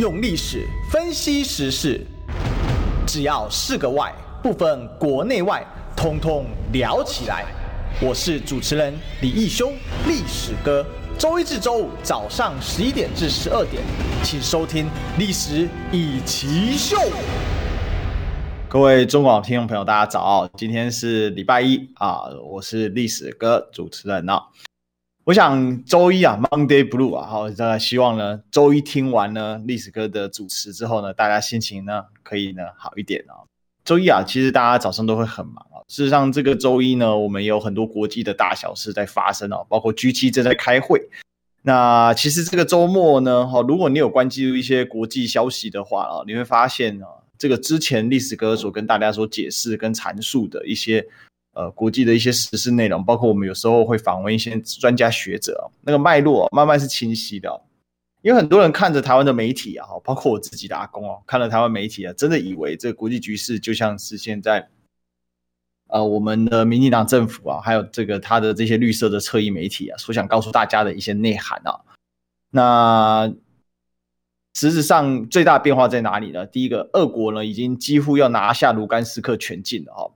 [0.00, 2.00] 用历史分析时事，
[3.06, 4.10] 只要是个“外”，
[4.42, 5.62] 不分国内外，
[5.94, 7.44] 通通聊起来。
[8.00, 9.70] 我是主持人李义修，
[10.06, 10.82] 历史哥。
[11.18, 13.82] 周一至周五早上十一点至十二点，
[14.24, 14.86] 请收听
[15.18, 16.96] 《历史一起秀》。
[18.70, 20.48] 各位中广听众朋友，大家早！
[20.56, 24.44] 今天是礼拜一啊，我是历史哥主持人啊。
[25.24, 33.44] 我想周一啊，Monday Blue 啊，好，大家希望呢，周一听完呢历史哥的主持之后呢，大家心情呢可以呢好一点啊。
[33.84, 35.84] 周一啊，其实大家早上都会很忙啊。
[35.88, 40.98] 事实上，这个周一呢，我们有很多国际的大小事在发生啊，包括 G7 正在开会。
[41.62, 51.06] 那其实这个周末呢，哈，如果你有关注一些国际消息的话啊，你会发现啊，这个之前历史哥所跟大家所解释跟阐述的一些。
[51.52, 57.62] 呃，国际的一些时事内容，包括我们有时候会访问一些专家学者，那个脉络慢慢是清晰的。
[58.22, 64.68] 因为很多人看着台湾的媒体啊，包括我自己的阿公哦，看了台湾媒体啊，真的以为这国际局势就像是现在，
[65.88, 71.80] 呃，我们的民进党政府啊，还有这个他的这些绿色的侧翼媒体啊，所想告诉大家的一些内涵啊。
[72.50, 73.32] 那
[74.54, 76.44] 实质上最大变化在哪里呢？
[76.46, 80.10] 第一个，俄国呢已经几乎要拿下卢甘斯克全境了哈。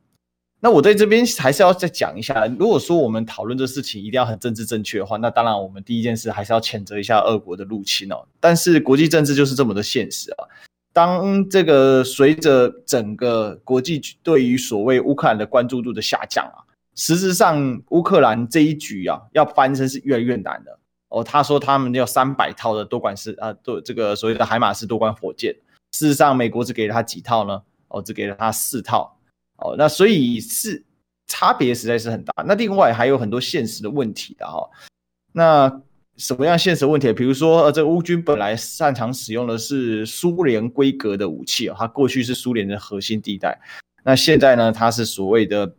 [0.65, 8.25] 那我在这边还是要再讲一下，如果说我们讨论这事情一定要很政治正确的话，那当然我们第一件事还是要谴责一下俄国的入侵哦。
[8.41, 10.49] 但是国际政治就是这么的现实啊。
[10.91, 20.79] 当这个随着整个国际对于所谓乌克兰的关注度的下降啊，实质上乌克兰这一局啊要翻身是越来越难的
[21.11, 21.23] 哦。
[21.23, 25.55] 他说他们要三百套的多管式啊，多这个所谓的海马斯多管火箭，
[25.93, 27.61] 事实上美国只给了他几套呢？
[27.89, 29.15] 哦，只给了他四套。
[29.59, 30.85] 哦，那所以是
[31.27, 32.33] 差别实在是很大。
[32.45, 34.69] 那另外还有很多现实的问题的哈。
[35.33, 35.81] 那
[36.17, 37.13] 什么样现实问题？
[37.13, 43.59] 比如说，呃，这乌军本来擅长使用的是苏联规格的武器啊，它过去是苏联的核心地带。
[44.05, 45.75] 那现在呢，它是所谓的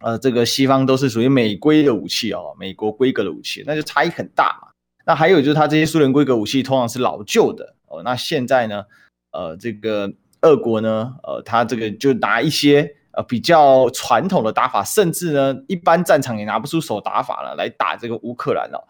[0.00, 4.68] 呃，这个西方都是属于美规的武器哦，美国规格的武器，那就差异很大嘛。
[5.04, 8.02] 那还有就是，它这些苏联规格武器通常是老旧的哦。
[8.02, 8.84] 那现在呢，
[9.32, 10.12] 呃，这个。
[10.42, 18.88] 俄国呢，呃，他这个就拿一些呃比较传统的打法，甚至呢，一般战场也拿不出手打法了，来打这个乌克兰了。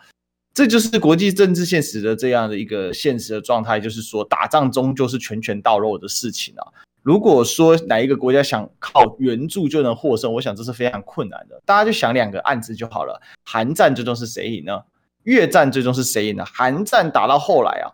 [0.55, 6.67] 这就是国际政治现实的这样的一个现实的状态，就是说打仗终究是拳拳到肉的事情啊。
[7.03, 11.61] 如果说哪一个国家想靠援助就能获胜，我想这是非常困难的。
[11.65, 14.83] 大家就想两个案子就好了：韩战最终是谁赢呢？
[15.25, 16.45] 越战最终是谁赢呢？
[16.45, 17.91] 韩战打到后来啊，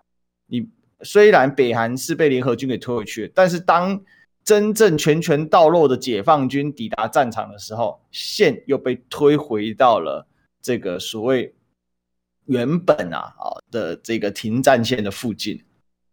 [0.47, 0.69] 你。
[1.03, 4.01] 虽然北韩是被联合军给推回去，但是当
[4.45, 10.27] 真正拳拳到肉的解放军抵达战场的时候，线又被推回到了
[10.63, 11.55] 这个所谓
[12.47, 15.63] 原本啊啊的这个停战线的附近。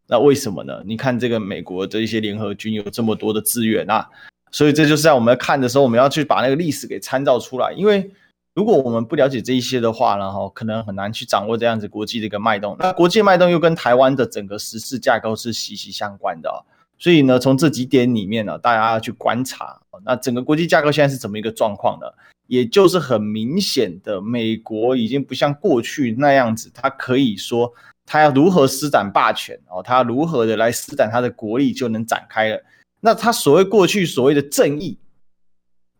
[0.08, 0.84] 那为什么呢？
[0.86, 4.10] 你看这个美国的一些联合军有这么多的资源啊，
[4.52, 8.12] 所以这就是在我们看的时候，我们要去把那个历史给参照出来，因为。
[8.56, 12.76] 如果我们不了解这一些的话呢，哈，可能很难去掌握这样子国际的一个脉动。
[12.78, 16.66] 那国际脉动又跟台湾的整个时事架构是息息相关的，
[17.00, 22.06] 所以呢，从这几点里面呢，大家要去观察，那整个国际架构现在是怎么一个状况呢？
[22.46, 27.74] 也就是很明显的，美国已经不像过去那样子，他可以说
[28.06, 32.64] 他要如何施展霸权哦，他如何的来施展他的国力就能展开了。
[33.00, 34.96] 那他所谓过去所谓的正义。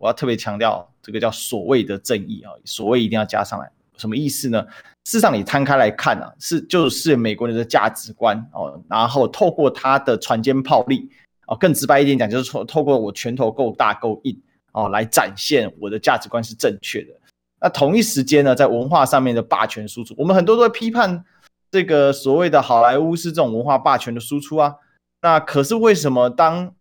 [0.04, 4.62] 我要特别强调，这个叫所谓的正义啊，所谓一定要加上来，什么意思呢？
[5.06, 11.10] 事实上，你摊开来看啊，是就是美国人的价值观哦，然后透过他的船坚炮利
[11.48, 14.38] 哦，更直白一点讲，就是说透过我拳头够大够硬
[14.74, 17.14] 哦，来展现我的价值观是正确的。
[17.62, 21.24] 那同一时间呢，在文化上面的霸权输出，我们很多都会批判
[21.72, 24.76] 这个所谓的好莱坞是这种文化霸权的输出啊。
[25.22, 26.76] 那可是为什么当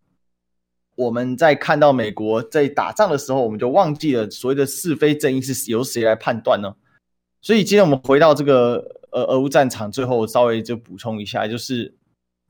[0.94, 6.74] 我们在看到美国在打仗的时候，我们就忘记了所谓的是非正义是由谁来判断呢？
[7.40, 11.94] 所以今天我们回到这个呃俄乌战场，最后稍微就补充一下，就是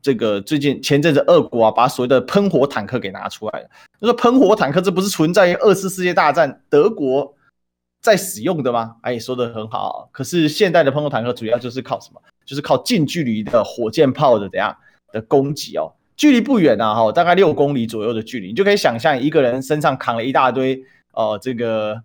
[0.02, 3.70] 这个最近前阵子俄国啊把所谓的喷火坦克给拿出来了。
[4.00, 7.34] 那说喷火坦克这不是存在于二次世界大战德国
[8.02, 8.96] 在使用的吗？
[9.02, 10.08] 哎，说得很好。
[10.12, 12.20] 可是现代的喷火坦克主要就是靠什么？
[12.44, 14.76] 就是靠近距离的火箭炮的怎样
[15.12, 15.92] 的攻击哦。
[16.22, 20.80] 距离不远啊，哈，大概六公里左右的距离，你就可以想象一个人身上扛了一大堆、
[21.14, 22.00] 呃，这个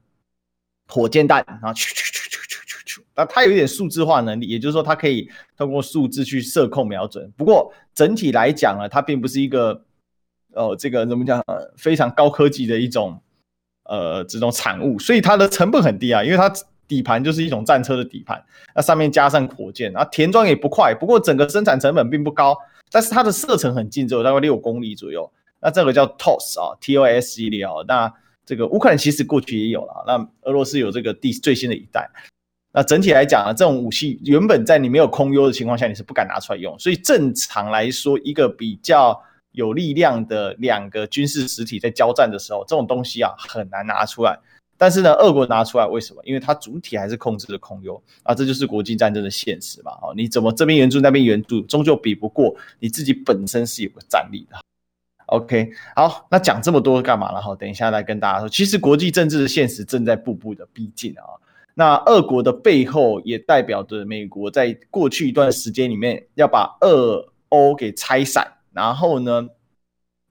[0.88, 7.32] 火箭弹，然后咻咻咻咻咻咻，那它有一点数字化能力，也就是说，它可以通过数字去射控瞄准。
[7.38, 9.84] 不过整体来讲呢，它并不是一个
[10.54, 13.22] 哦、呃，这个怎么讲、呃，非常高科技的一种
[13.84, 16.52] 呃这种产物，所以它的成本很低啊，因为它
[16.88, 18.44] 底盘就是一种战车的底盘，
[18.74, 22.58] 那上面加上火箭，然后填装也不快，不过整个生产成本并不高，
[22.92, 25.30] 但是它的射程很近，只有大概六公里左右。
[25.60, 28.14] 那这个叫 TOS 啊，TOS 系列啊，那
[28.46, 32.10] 这个乌克兰其实过去也有了，那俄罗斯有这个第最新的一代。
[32.72, 39.20] 那整体来讲啊，这种武器原本在你没有空优的情况下，你是不敢拿出来用，所以正常来说，一个比较
[39.54, 44.38] 有力量的两个军事实体在交战的时候，这种东西啊很难拿出来。
[44.78, 46.22] 但是呢，俄国拿出来为什么？
[46.24, 49.92] 因为它主体还是控制了空优啊，这就是国际战争的现实嘛。
[50.04, 54.58] 哦，你怎么这边援助那边援助，终究比不过你自己本身是有个战力的。
[55.26, 57.42] OK，好，那讲这么多干嘛了？
[57.42, 61.26] 哈，等一下来跟大家说，其实国际政治的现实正在步步的逼近啊。
[61.74, 69.48] 那俄国的背后也代表着美国在过去一段时间里面要把俄欧给拆散，然后呢，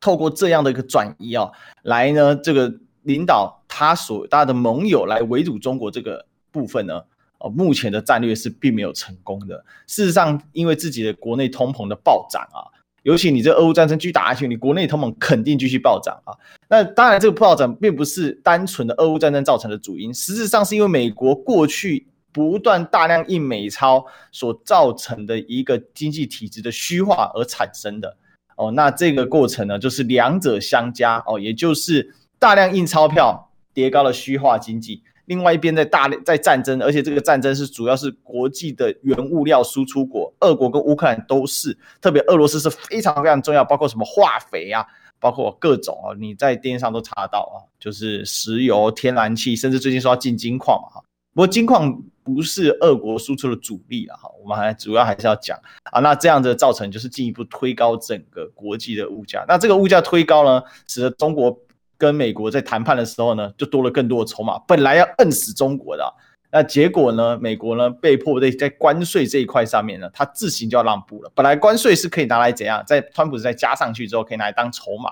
[0.01, 1.51] 透过这样的一个转移啊，
[1.83, 2.73] 来呢这个。
[3.07, 6.99] 领导他所他的盟友来围堵中国这个部分呢，
[7.41, 9.63] 呃，目前的战略是并没有成功的。
[9.87, 12.65] 事实上，因为自己的国内通膨的暴涨啊，
[13.03, 16.33] 尤其你这俄乌战争继续打下去，你国内通膨肯定继续暴涨啊。
[16.71, 24.03] 那当然，这个暴涨并不是单纯的俄乌战争造成的主因，实质上是因为美国过去不断大量印美钞
[24.33, 28.17] 所造成的一个经济体制的虚化而产生的。
[28.57, 32.15] 哦，那这个过程呢，就是两者相加哦，也就是。
[32.39, 33.46] 大量印钞票，
[33.77, 35.03] 叠高了虚化经济。
[35.27, 44.87] 另外一边在大量在战争，而且这个战争是主要是国际的原物料输出国，俄国跟乌克兰都是，特别俄罗斯是非常非常重要，包括什么化肥啊，
[45.19, 51.03] 包括各种啊，你在电视上都查得到啊，就是石油、天然气，甚至最近说要进金矿嘛哈。
[51.35, 55.59] 不过金矿不是俄国输出的主力了哈，我们还主要还是要讲
[55.91, 61.61] 啊，那这样子造成就是进一步推高整个国际的物价，那这个物价推高呢，使得中国。
[61.99, 64.59] 跟美国在谈判的时候呢，就多了更多的筹码。
[64.67, 66.15] 本来要摁死中国的，
[66.51, 71.31] 那结果呢，美国呢被迫在在关税这一块上面呢，他自行就要让步了。
[71.35, 75.11] 本来关税是可以拿来怎样，在川普再加上去之后，可以拿来当筹码。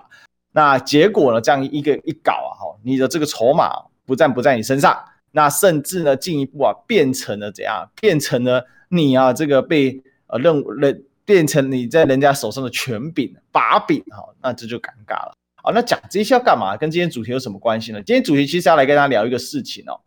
[0.52, 3.70] 那结果呢，这样一个一搞啊，哈，你的这个筹码
[4.06, 4.96] 不但不在你身上，
[5.32, 7.90] 那甚至呢，进一步啊，变成了怎样？
[8.00, 15.34] 变成了你啊，这个被呃认认变成你在人家手上的权柄把柄，哈，那这就尴尬了。
[15.64, 16.76] 好，那讲这些要干嘛？
[16.76, 18.02] 跟今天主题有什么关系呢？
[18.02, 19.99] 今天主题其实要来跟大家聊一个事情哦，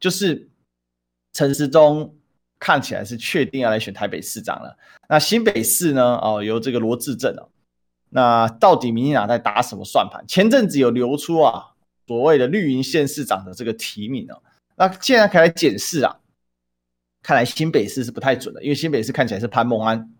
[0.00, 0.50] 就是
[1.32, 2.12] 陈时中
[2.58, 4.76] 看起来是确定要来选台北市长了。
[5.08, 6.18] 那新北市呢？
[6.20, 7.48] 哦，由这个罗致政哦。
[8.08, 10.24] 那到底民进党在打什么算盘？
[10.26, 11.62] 前阵子有流出啊，
[12.08, 14.42] 所谓的绿营县市长的这个提名哦。
[14.74, 16.16] 那现在可以来检视啊，
[17.22, 20.10] 看来新北市是不太准的，因为新北市看起来是潘孟安。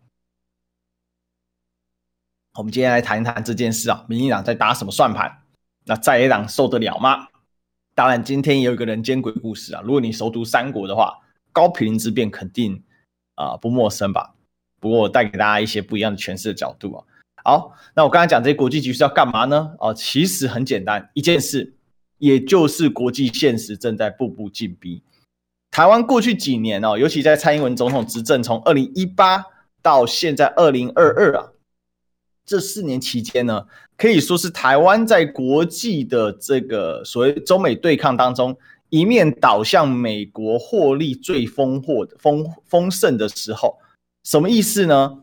[2.57, 5.43] 我们今天来谈一谈这件事啊，民进党在打什么算盘？
[5.87, 7.27] 那在野党受得了吗？
[7.97, 9.83] 当然，今天也有一个人间鬼故事啊。
[9.85, 11.19] 如果你熟读三国的话，
[11.53, 12.81] 高平之变肯定
[13.35, 14.35] 啊、不陌生吧？
[14.79, 17.05] 不过我带给大家一些不一样的诠释的角度啊。
[17.43, 19.75] 好，那我刚才讲这些国际局势要干嘛呢？
[19.81, 21.75] 哦，其实很简单，一件事，
[22.19, 25.03] 也就是国际现实正在步步紧逼。
[25.73, 29.45] 台湾过去几年哦，尤其在蔡英文总统执政，从二零一八
[29.83, 31.51] 到现在二零二二啊。
[32.47, 33.65] 这四年期间呢，
[33.97, 38.57] 可以说是台湾在国际的这个所谓中美对抗当中，
[38.91, 43.79] 一面倒向美国获利最丰厚的丰丰盛的时候，
[44.25, 45.21] 什么意思呢？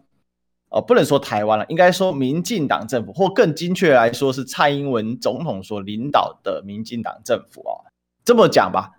[0.70, 7.84] 哦，不能说台湾了，应该说民进党政府，或更精确来说是蔡英文总统所领导的民进党政府哦。
[8.24, 8.92] 这么讲吧，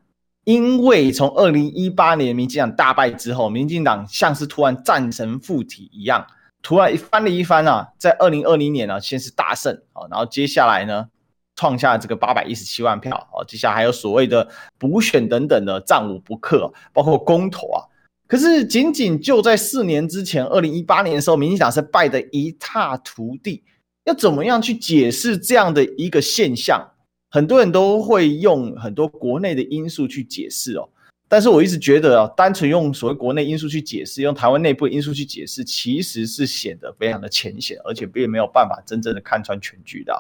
[0.45, 6.27] 因为从二零一八年民进党大败之后，民进党像是突然战神附体一样。
[6.63, 11.09] 突然一翻了一番啊，在二零二零年呢，先是大胜啊，然后接下来呢，
[11.57, 17.83] 创下这个八百一十七万票啊，接下来还有所谓的补选等等的战无不克，包括公投啊。
[18.29, 23.65] 可是仅仅就在四年之前，二零一八年的时候，民进党是败得一塌涂地。
[24.05, 26.89] 要怎么样去解释这样的一个现象？
[27.31, 30.89] 很多人都会用很多国内的因素去解释哦。
[31.33, 40.13] 但是我一直觉得啊，单纯用所谓国内因素去解释，用台湾内部因素去解释，其实是显得非常的浅显，而且并没有办法真正的看穿全局的。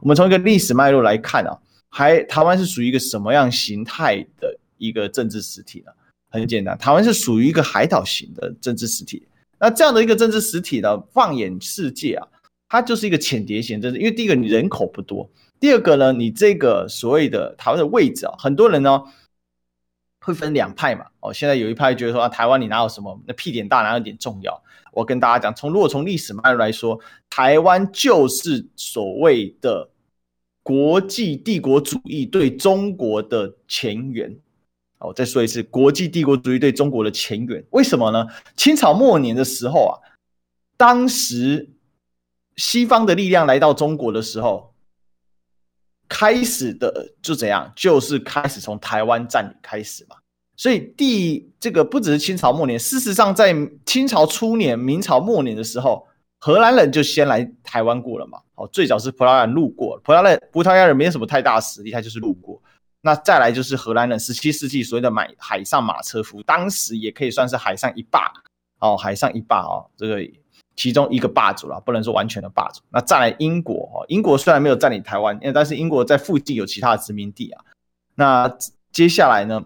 [0.00, 5.90] 我们从一个历史脉络来看啊，还台湾是属于一个什么样形态的一个政治实体呢？
[6.30, 9.26] 很简单，台湾是属于一个海岛型的政治实体。
[9.58, 12.28] 那这样的一个政治实体呢，放眼世界啊，
[12.68, 13.98] 它就是一个浅碟型政治。
[13.98, 15.28] 因为第一个你人口不多，
[15.58, 19.02] 第二个呢，你这个所谓的台湾的位置啊，很多人呢。
[20.22, 21.04] 会分两派嘛？
[21.20, 23.20] 哦，现在有一派觉得说啊，台湾你哪有什么？
[23.26, 24.62] 那屁点大哪有点重要？
[24.92, 26.98] 我跟大家讲，从如果从历史脉络来说，
[27.28, 29.90] 台湾就是所谓的
[30.62, 34.36] 国际帝国主义对中国的前缘
[35.00, 38.24] 我再说一次，国际帝国主义对中国的前缘，为什么呢？
[38.54, 39.98] 清朝末年的时候啊，
[40.76, 41.68] 当时
[42.56, 44.71] 西方的力量来到中国的时候，
[46.12, 50.16] 开始的就怎样，就是开始从台湾占领开始嘛。
[50.54, 56.06] 所以第这个不只是清朝末年，事实上在清朝初年、明朝末年的时候，
[56.38, 58.38] 荷兰人就先来台湾过了嘛。
[58.54, 62.60] 好，最早是葡萄牙人路过，葡萄牙葡萄牙人没什么太大实力，他就是路过。
[63.00, 68.30] 那再来就是荷兰人，十七世纪所谓的买海上马车夫，当时也可以算是海上一霸
[68.80, 70.20] 哦，海上一霸哦，这个
[70.76, 72.80] 其中一个霸主了，不能说完全的霸主。
[72.90, 77.64] 那再来英国英国虽然没有占领台湾，因为但是英国在附近有其他的殖民地啊。
[78.14, 78.56] 那
[78.92, 79.64] 接下来呢，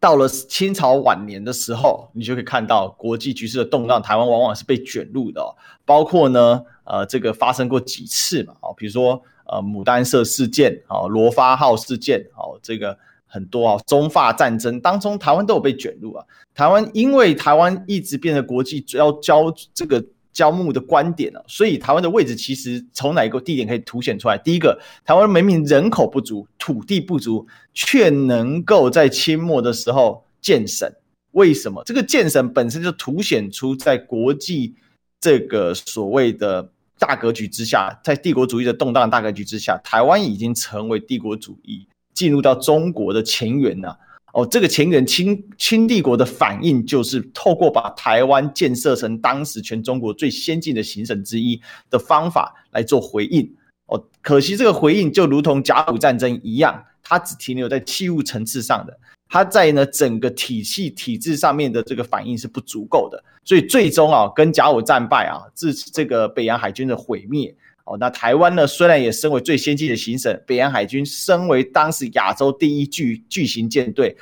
[0.00, 9.22] 到了清朝晚年的时候，你就可以看到国际局势的动荡，台湾往往是被卷入的哦，包括呢，呃，这个发生过几次嘛，哦，比如说。
[9.46, 16.24] 呃，牡丹社事件，哦，罗发号事件，哦，这个很多啊，中法战争当中，台湾都有被卷入啊。
[16.54, 20.02] 台湾因为台湾一直变得国际主要交这个
[20.34, 24.36] 交目的观点了，所以台湾的位置其实从哪一个地点可以凸显出来？
[24.36, 30.86] 第一个，台湾明明人口不足，土地不足，却能够在清末的时候建省，
[31.30, 31.82] 为什么？
[31.86, 34.74] 这个建省本身就凸显出在国际
[35.20, 36.68] 这个所谓的。
[36.96, 43.98] 大格局之下，在帝国主义的动荡大格局之下，台湾已经成为帝国主义进入到中国的前缘了。
[44.34, 53.48] 哦，这个前缘，清清帝国的反应就是透过把台湾建设成当时全中国最先进的行省之一的方法来做回应。
[53.86, 58.98] 哦，可惜这个回应就如同甲午战争一样，它只停留在器物层次上的。
[59.28, 67.96] 它在呢整个体系体制上面的这个反应是不足够的，所以最终啊跟甲午战败啊，致这个北洋海军的毁灭哦。
[67.98, 74.16] 那台湾呢虽然也身为最先进的行省，北洋海军身为当时亚洲第一巨巨型舰队，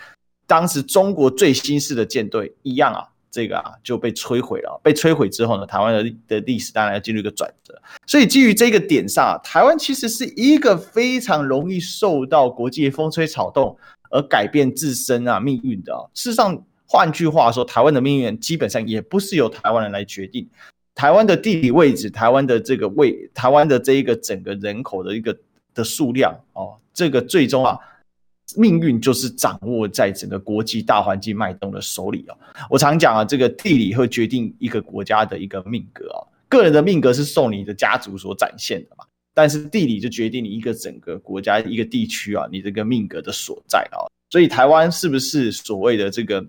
[0.47, 4.81] 当时中国最新式的舰队一样啊，这个啊就被摧毁了。
[4.83, 7.81] 被摧毁之后呢，台湾的的历史当然要进入一个转折。
[8.07, 13.77] 所以基于这个点上啊，台湾其实是一个非常容易受到国际风吹草动。
[14.15, 20.47] 而改变自身啊命运的，事实上，换句话说，台湾的命运基本上也不是由台湾人来决定。
[20.95, 25.37] 台湾的地理位置，台湾的这个位，台湾的这一个整个人口的一个
[25.75, 27.79] 的数量哦，这个最终啊，
[28.57, 32.37] 命运就是掌握在整个国际大环境脉动的手里哦。
[32.69, 39.05] 我常讲啊，这个地理会决定一个国家的一个命格啊，个人的命格是受你的家族所展现的嘛。
[39.35, 44.05] 但是地理就决定你一个整个国家一个地区啊，你这个命格的所在啊。
[44.29, 46.45] 所以台湾是不是所谓的这个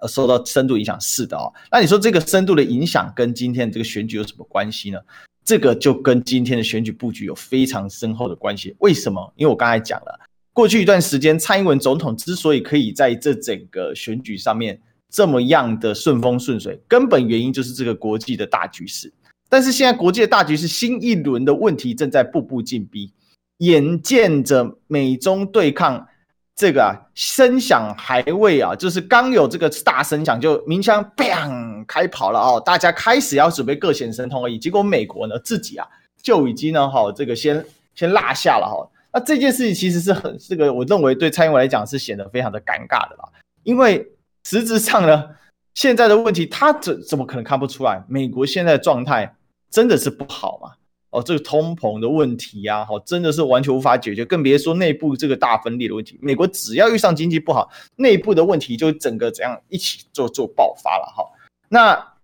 [0.00, 1.00] 呃受到深度影响？
[1.00, 1.44] 是的啊。
[1.70, 4.98] 那你说这个深度的影响跟今天这个选举有什么关系呢？
[5.44, 8.74] 这个就跟今天的选举布局有非常深厚的关系。
[8.78, 9.32] 为什么？
[9.36, 10.20] 因为我刚才讲了，
[10.54, 19.12] 过去一段时间蔡英文总统之所以可以在这整个选举上面这么样的顺风顺水，根本原因就是这个国际的大局势。
[19.50, 23.12] 但是现在国际的大局势新一轮的问题正在步步进逼，
[23.58, 26.08] 眼见着美中对抗，
[26.56, 34.58] 这个啊声响还未啊，就是刚有这个大声响就鸣枪 bang 开跑了哦，大家开始要准备各显神通而已。
[34.58, 35.86] 结果美国呢自己啊
[36.22, 38.88] 就已经呢哈这个先先落下了哈。
[39.12, 43.28] 那这件事情其实是很这个，我认为对蔡英文来讲是显得非常的尴尬的啦，
[43.62, 44.06] 因为
[44.44, 45.30] 实质上呢
[45.74, 48.02] 现在的问题他怎怎么可能看不出来？
[48.08, 49.34] 美国现在的状态。
[49.70, 50.70] 真的是不好嘛？
[51.14, 56.18] 哦，这个通膨的问题呀，哦，真的是完全无法解决，更别说内部这个大分裂的问题。
[56.20, 61.24] 美国只要遇上经济不好，内部的问题就整个怎样一起做做爆发了哈。
[61.68, 62.14] 那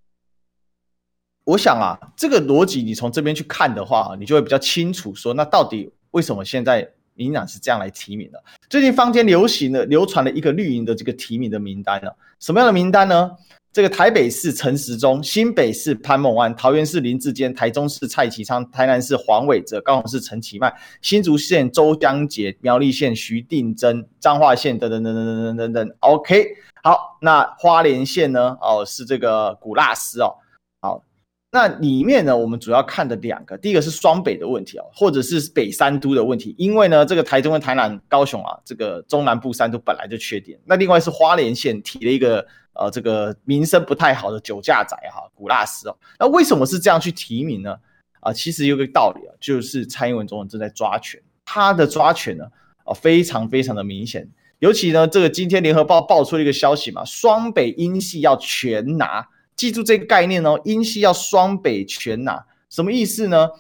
[1.45, 8.43] 我想啊，这个逻辑你从这边去看的话，你就会比较清楚说，那到底为什么现在民进党是这样来提名的？
[8.71, 13.31] 最近坊间流行的流传了一个绿营的这个提名的名单呢，什么样的名单呢？
[13.75, 25.97] 这个台北市陈时中、新北市潘孟安、桃园市林志坚、台中市蔡其昌、台南市黄伟哲、高雄市陈其迈、新竹县周江杰、苗栗县徐定珍、彰化县等等等等等等等等。
[26.01, 26.49] OK，
[26.83, 28.57] 好，那花莲县呢？
[28.63, 30.35] 哦，是这个古拉斯哦。
[30.81, 31.05] 好，
[31.51, 40.59] 那里面呢，我们主要看的两个，第一个是双北的问题啊，或者是北三都的问题，因为呢，这个台中跟台南、高雄啊，这个中南部三都本来就缺点。
[40.65, 42.47] 那另外是花莲县提了一个。
[42.73, 47.77] 呃，这个名声不太好的酒驾仔哈，古拉斯哦，那为什么是这样去提名呢？
[48.21, 52.45] 啊，其实有个道理啊，就是蔡英文总统正在抓权，他的抓权呢，
[52.85, 54.27] 啊，非常非常的明显。
[54.61, 59.29] 尤其呢，这个今天联合报爆出了一个消息嘛，双北英系要全拿，
[59.61, 63.51] 记住这个概念哦，英系要双北全拿，什么意思呢？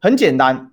[0.00, 0.72] 很简单，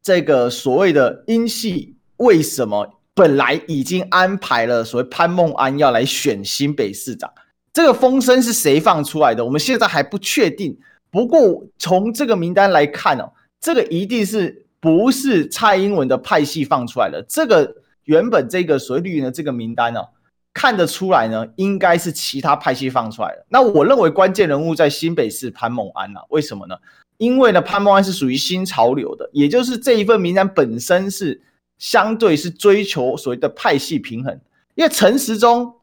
[0.00, 7.28] 这个所谓的英系为什么本来已经安排了所谓潘孟安要来选新北市长，
[7.72, 9.44] 这个风声是谁放出来的？
[9.44, 10.78] 我们现在还不确定。
[11.10, 17.20] 不过从这个名单来看哦，这个一定是不是蔡英文的派系放出来的？
[17.28, 20.10] 这个原本这个所谓绿营的这个名单哦，
[20.54, 23.44] 看得出来呢，应该是其他派系放出来的。
[23.50, 26.74] 那我认为关键人物在新北市潘孟安啊，为什么呢？
[27.18, 31.42] 因为呢，潘孟安是属于新潮流的，也就是这一份名单本身是。
[31.76, 34.40] 相对是追求所谓的派系平衡，
[34.76, 35.74] 因为陈时中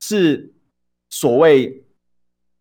[0.00, 0.52] 是
[1.08, 1.82] 所谓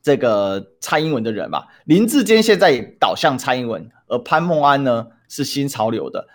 [0.02, 6.26] 这个蔡英文的人嘛，林志坚现在也倒向蔡英文，而潘孟安呢是新潮流的，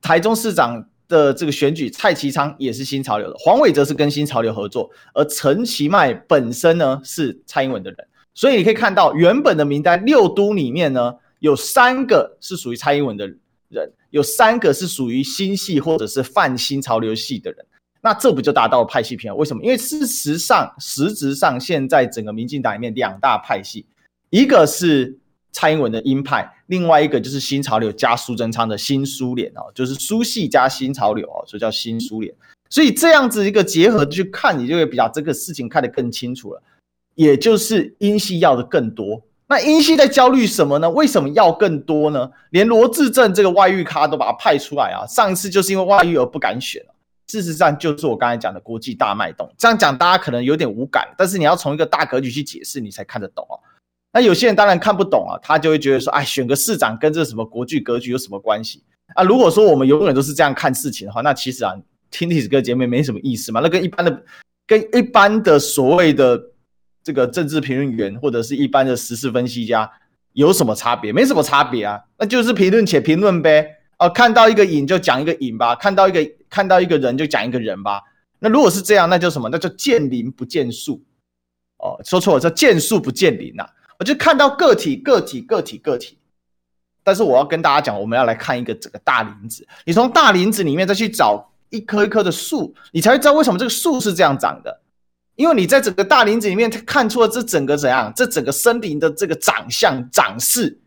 [0.00, 13.26] 台中市长的这个选举，蔡其昌也是新潮流的，黄伟哲是跟新潮流合作，而陈其迈本身呢是蔡英文的人，所以你可以看到原本的名单六都里面呢有三个是属于蔡英文的
[13.68, 13.90] 人。
[14.10, 17.62] 有三个是属于新系或者是泛新潮流系的人，
[18.00, 19.38] 那这不就达到了派系平衡？
[19.38, 19.62] 为什么？
[19.62, 23.84] 因为事实上，实质上现在整个民进党里面两大派系，
[24.30, 25.18] 一个是
[25.52, 32.32] 蔡英文的鹰派，另外一个就是新潮流加苏贞昌的新苏联哦，就是苏系加新潮流哦，所以叫新苏联。
[32.70, 36.62] 所以这样子一个结合去看，你就会比较这个事情看得更清楚了，
[37.14, 39.22] 也就是英系要的更多。
[39.46, 40.90] 那英系在焦虑什么呢？
[40.90, 42.30] 为什么要更多呢？
[42.50, 45.06] 连罗智正这个外遇咖都把他派出来啊！
[45.06, 46.84] 上一次就是因为外遇而不敢选。
[47.28, 49.50] 事实上，就是我刚才讲的国际大脉动。
[49.56, 53.56] 这样讲大家可能有点无感，但是你要从一个大格局去解释，你才看得懂哦。
[54.12, 58.82] 那有些人当然看不懂啊，他就会觉得说：“哎，选个市长跟这什么国际格局有什么关系？”
[59.14, 61.74] 啊，如果说我们永远都是这样看事情的话，那其实啊，
[62.10, 63.60] 听历史哥节目没什么意思嘛。
[63.60, 64.22] 那跟一般的、
[64.66, 66.40] 跟一般的所谓的。
[67.04, 69.90] 这个政治评论员或者是一般的时事分析家
[70.34, 71.10] 有什么差别？
[71.10, 73.66] 没什么差别啊，那就是评论且评论呗。
[73.98, 78.02] 哦，看到一个影就讲一个影吧，看到一个看到一个人就讲一个人吧。
[78.40, 79.48] 那如果是这样，那叫什么？
[79.48, 81.02] 那叫见林不见树。
[81.78, 83.70] 哦，说错了，叫见树不见林呐、啊。
[83.98, 86.18] 我就看到个体、个体、个体、个体。
[87.02, 89.66] 但是我要跟大家讲，我们要来看一个整个大林子。
[89.84, 94.82] 你从大林子里面再去找一棵一棵的树，你才会知道为什么这个树是这样长的。
[95.34, 100.80] 因为你在整个大林子里面看出了这整个怎样，这整个森林的这个长相长势，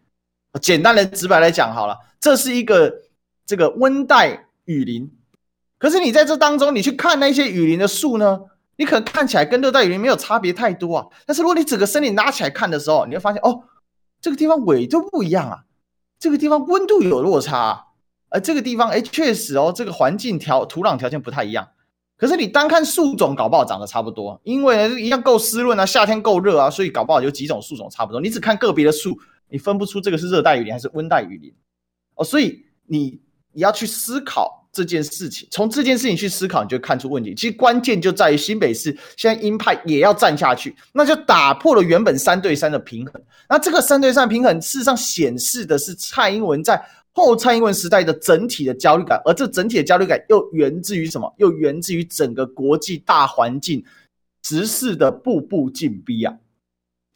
[0.61, 2.93] 简单的直白来讲好了，这是一个
[3.45, 5.09] 这个温带雨林。
[5.79, 8.41] 可是你在这当中，你去看那些雨林的树呢，
[8.77, 11.07] 你可能看起来跟热带雨林没有差别太多啊。
[11.25, 13.63] 但是如果你整个森林拉起来看的时候，你会发现哦，
[14.21, 15.65] 这个地方纬度不一样啊，
[16.19, 17.83] 这个地方温度有落差啊，
[18.29, 21.69] 而这个地方哎确实哦，这个环境条土壤条件不太一样。
[22.17, 28.21] 可是你单看树种，搞不好长得差不多，因为一样够湿润啊，夏天够热啊，所以搞不好有几种树种差不多。
[28.21, 29.17] 你只看个别的树，
[29.49, 31.51] 你分不出这个是热带雨林还是温带雨林
[32.13, 32.23] 哦。
[32.23, 33.19] 所以你
[33.53, 37.35] 你要去思考这件事情，从这件事情去思考，你就看出问题。
[37.35, 43.21] 其实关键就在于新北市现在鹰派也要站下去，那就打破了原本三对三的平衡。
[43.49, 46.81] 那这个三对三平衡，事实上显示的是蔡英文在。
[47.13, 51.29] 后蔡英文时代的整体的焦虑感，而这整体的焦虑感又源自于什么？
[51.39, 53.83] 又源自于整个国际大环境
[54.45, 56.33] 时事的步步进逼啊！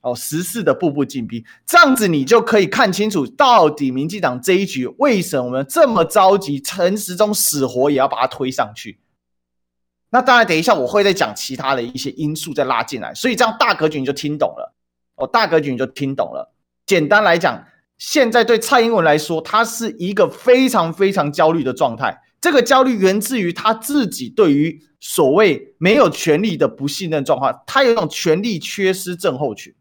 [0.05, 6.61] 哦，时事的步步进逼，这样子你就可以看清楚，到底民进党这一局为什么这么着急？
[6.61, 8.99] 陈时中死活也要把它推上去。
[10.11, 14.75] 那当然，等一下我会再讲其他的一些因素再拉进来，所以这样大格局你就听懂了。
[15.15, 16.53] 哦，大格局你就听懂了。
[16.85, 17.65] 简单来讲。
[17.97, 22.13] 现在对蔡英文来说，他是一个非常非常焦虑的状态。
[22.41, 29.73] 这个焦虑源自于他自己对于所谓没有权力的不信任状况，他有一种权力缺失症候群。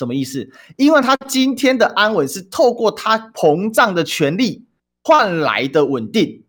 [0.00, 0.48] 什么意思？
[0.78, 4.64] 因为他今天的安稳是透过他膨胀的权力
[5.04, 6.42] 换来的稳定，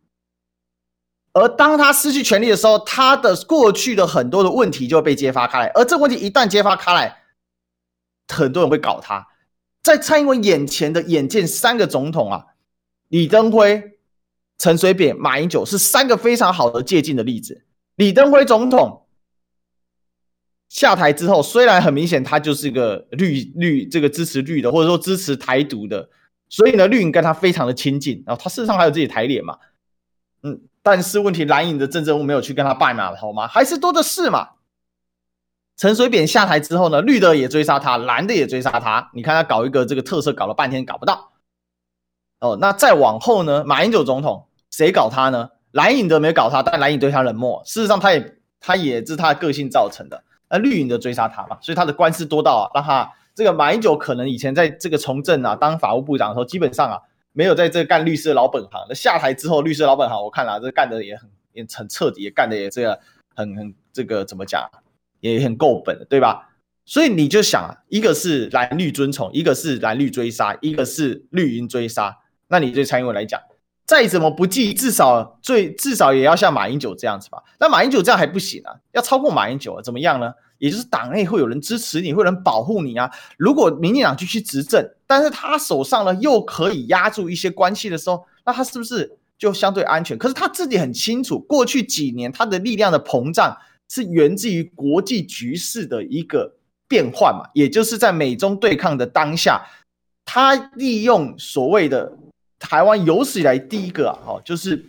[1.34, 5.66] 而当他失去权力的时候，他的过去的很多的问题就会被揭发开来。
[5.76, 7.24] 而这个问题一旦揭发开来，
[8.30, 9.28] 很多人会搞他。
[9.84, 12.46] 在蔡英文眼前的眼见三个总统啊，
[13.10, 13.98] 李登辉、
[14.58, 17.66] 陈水扁、马英九是三个非常好的借镜的例子。
[17.96, 19.08] 李登辉总统
[20.72, 26.08] 下台之后，虽然很明显他就是一个绿绿这个支持绿的，或者说支持台独的，
[26.48, 29.58] 所以呢绿营跟他非常的亲近，然后他事实上还有自己台脸嘛，
[30.44, 33.48] 嗯，但是问题蓝营的政治人物没有去跟他拜嘛，好吗？
[33.48, 34.52] 还是多的是嘛。
[35.76, 39.12] 陈水扁下台之后呢，绿的也追杀他，蓝的也追杀他。
[39.14, 41.34] 你看他搞一个这个特色，搞了半天搞不到。
[42.40, 45.50] 哦，那再往后呢，马英九总统谁搞他呢？
[45.72, 47.62] 蓝营的没搞他，但蓝营对他冷漠。
[47.66, 50.24] 事实上，他也他也是他的个性造成的。
[50.52, 57.00] 那绿营的追杀他嘛，所以他的官司多到啊，让他这个马英九可能以前在这个从政啊，当法务部长的时候，基本上啊
[57.32, 58.86] 没有在这干律师的老本行。
[58.90, 63.00] 那下台之后，律师老本行我看了、啊，这干的也很也很彻底，也干的也这个
[63.34, 64.70] 很很这个怎么讲，
[65.22, 66.50] 也很够本，对吧？
[66.84, 72.18] 所以你就想啊，一个是蓝绿尊崇，一个是蓝绿追杀，一个是绿营追杀。
[72.48, 73.40] 那你对蔡英文来讲，
[73.92, 77.44] 再怎么不济，至少最至少也要像马英九这样子吧？
[77.60, 80.32] 那马英九这样还不行啊，要超过马英九啊，怎么样呢？
[80.60, 83.12] 也就是党内会有人支持你，会有人保护你啊。
[83.36, 90.18] 如果民进党继续执政，但是他手上呢又可以压住一些关系的时候，那他是不是就相对安全？
[90.18, 93.58] 可是他自己很清楚，过去几年他的力量的膨胀
[93.90, 96.54] 是源自于国际局势的一个。
[96.88, 99.66] 变换嘛，也就是在美中对抗的当下，
[100.26, 102.12] 他利用所谓的
[102.62, 104.86] 台湾有史以来第一个啊，哦，就是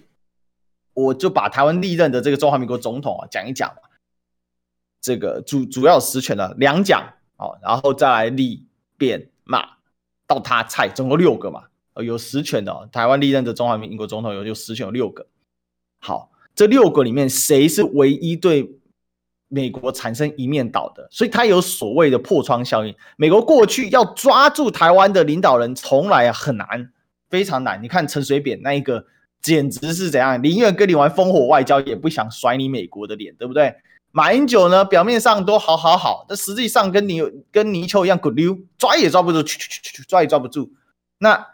[0.92, 3.72] 我就把台湾历任的这个中华民国总统啊讲一讲，
[5.00, 7.02] 这个主主要实权的两蒋
[7.38, 8.66] 哦，然后再来李
[8.98, 9.66] 扁马
[10.26, 11.64] 到他蔡，总共六个嘛，
[11.96, 15.26] 有实权的台湾历任的中华民国总统有有实权有六个，
[15.98, 18.78] 好，这六个里面谁是唯一对？
[19.54, 22.96] 美国产生一面倒的，所以它有所谓的破窗效应。
[23.18, 26.90] 美国过去要抓住台湾的领导人，从来很难，
[27.32, 27.82] 非常难。
[27.82, 29.04] 你看陈水扁那一个，
[29.40, 33.74] 简直是怎样，宁愿跟你玩烽火外交，也不想甩你美国的脸，对不对？
[34.10, 40.70] 马英九呢，表面上都好好好，但实际上跟你跟泥鳅一样滚溜，抓也抓不住，去去去去，抓也抓不住。
[41.18, 41.46] 那。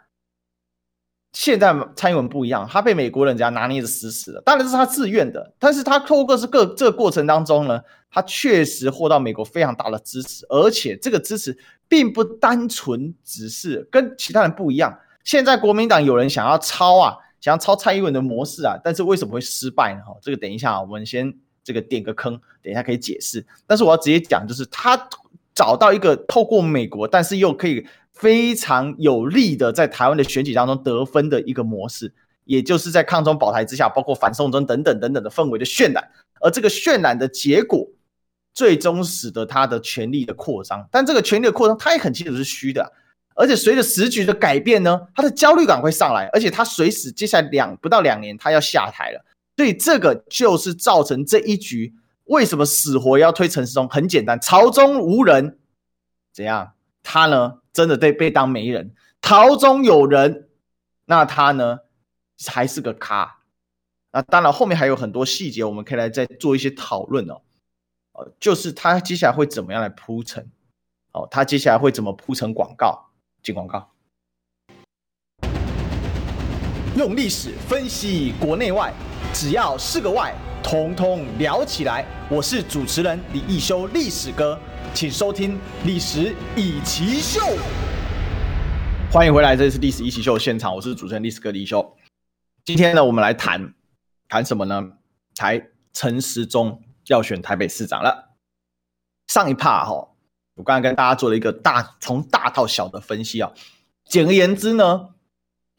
[1.34, 14.98] 现在蔡英文不一样，他被美国人家拿捏的死死的，当然是他自愿的，但是他透过是个这个过程当中呢，他确实获到美国非常大的支持，而且这个支持并不单纯只是跟其他人不一样。
[15.24, 20.00] 现在国民党有人想要抄啊，想要抄蔡英文的模式啊，但是为什么会失败呢？
[20.06, 23.44] 哈，这个等一下我们先这个点个坑，等一下可以解释。
[23.66, 25.08] 但是我要直接讲，就是他
[25.54, 27.86] 找到一个透过美国，但是又可以。
[28.12, 32.12] 非常有利的，在台湾的选举当中得分的一个模式，
[32.46, 36.02] 也就是在抗中保台之下，包括反送中等等等等的氛围的渲染，
[36.40, 37.86] 而这个渲染的结果，
[38.52, 40.84] 最终使得他的权力的扩张。
[40.90, 42.92] 但这个权力的扩张，他也很清楚是虚的，
[43.38, 49.24] 而且随着时局的改变呢，他的焦虑感会上来，而且他随时接下来两不到两年，他要下台了。
[49.56, 53.88] 所以这个就是造成这一局为什么死活要推陈时中？
[53.88, 55.58] 很简单，朝中无人，
[56.32, 56.72] 怎样？
[57.02, 57.60] 他呢？
[57.72, 60.48] 真的被被当媒人，朝中有人，
[61.04, 61.78] 那他呢
[62.48, 63.38] 还是个咖。
[64.10, 67.40] 那当然后面还有很多细节，我们可以来再做一些讨论哦。
[68.14, 70.50] 呃，就是他接下来会怎么样来铺陈？
[71.12, 73.07] 哦，他接下来会怎么铺成广告？
[73.48, 73.90] 进广告，
[76.98, 78.92] 用历史分析国内外，
[79.32, 82.04] 只要是个“外”，统统聊起来。
[82.30, 84.60] 我是主持人李易修，历史哥。
[84.92, 85.54] 请收听
[85.86, 87.40] 《历史以奇秀》，
[89.10, 91.96] 欢迎回来，这里是《历史一奇秀》现场，我是主持人历史哥李易修。
[92.66, 93.72] 今天呢，我们来谈
[94.28, 94.92] 谈什么呢？
[95.34, 98.36] 台陈时中要选台北市长了。
[99.28, 100.10] 上一趴哈，
[100.58, 103.50] 我刚刚跟大家做了一个大从大到小的分析啊。
[104.04, 105.14] 简而言之呢，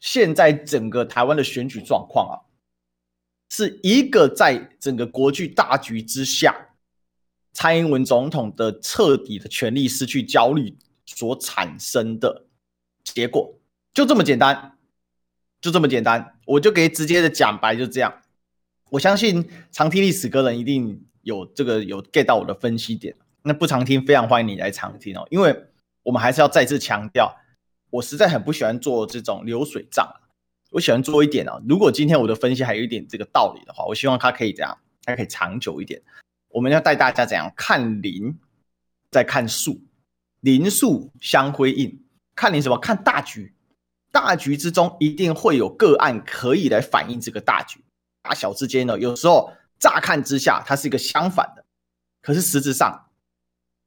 [0.00, 2.34] 现在整个台湾的选举状况啊，
[3.50, 6.66] 是一个在整个国际大局之下。
[7.52, 12.46] 蔡英文总统的彻底的权力失去焦虑所产生的
[13.02, 13.58] 结果，
[13.92, 14.78] 就这么简单，
[15.60, 18.22] 就这么简单，我就可以直接的讲白，就这样。
[18.90, 25.64] 我相信常听历史歌人一定有这个有 get 到我的分析点，那不常听，非常欢迎你来常听哦，因为
[26.02, 27.34] 我们还是要再次强调，
[27.90, 30.06] 我实在很不喜欢做这种流水账，
[30.70, 31.60] 我喜欢做一点哦。
[31.68, 36.00] 如果今天我的分析还有一点这个道理的话，我希望它可以这样，它可以长久一点。
[36.48, 38.36] 我们要带大家怎样看林，
[39.10, 39.80] 再看树，
[40.40, 42.02] 林树相辉映。
[42.34, 42.78] 看林什么？
[42.78, 43.54] 看大局，
[44.10, 47.84] 大局之中一定会有个案可以来反映这个大局。
[48.22, 51.64] 大小之间呢，有时候乍看之下它是一个相反的，
[52.22, 53.09] 可是实质上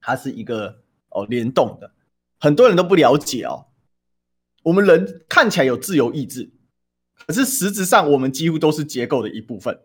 [0.03, 1.91] 它是一个哦联动的。
[2.39, 3.67] 很多人都不了解哦，
[4.63, 6.51] 我们人看起来有自由意志，
[7.25, 9.79] 可是实质上我们几乎都是结构的一部分。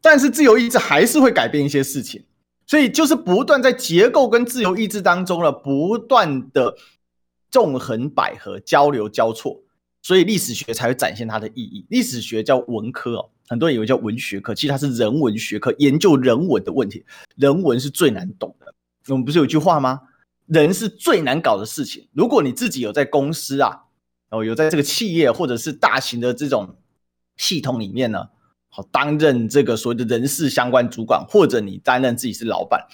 [0.00, 2.24] 但是自由意志还是会改变一些事情，
[2.66, 6.74] 所以就是不断在结构跟自由意志当中了，不断的
[7.50, 9.62] 纵横捭阖、交流交错，
[10.02, 11.86] 所以历史学才会展现它的意义。
[11.88, 17.04] 历史学叫文科哦，很多人以为叫文学科，其实它是人文学科，研究人文的问题。
[17.36, 18.74] 人文是最难懂的。
[19.08, 20.02] 我们不是有句话吗？
[20.46, 22.08] 人是最难搞的事情。
[22.12, 23.84] 如果你自己有在公司啊，
[24.30, 26.76] 哦，有在这个企业或者是大型的这种
[27.36, 28.28] 系统里面呢。
[28.68, 32.84] 好，担任这个所谓的人事相关主管，或者你担任自己是老板，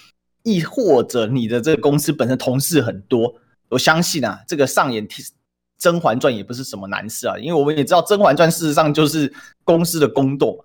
[0.43, 3.33] 亦或者你的这个公司本身同事很多，
[3.69, 5.07] 我相信啊，这个上演
[5.79, 10.63] 《甄嬛传》也不是什么难事啊，因为我们也知道《甄嬛传》事实上就是公司的宫斗。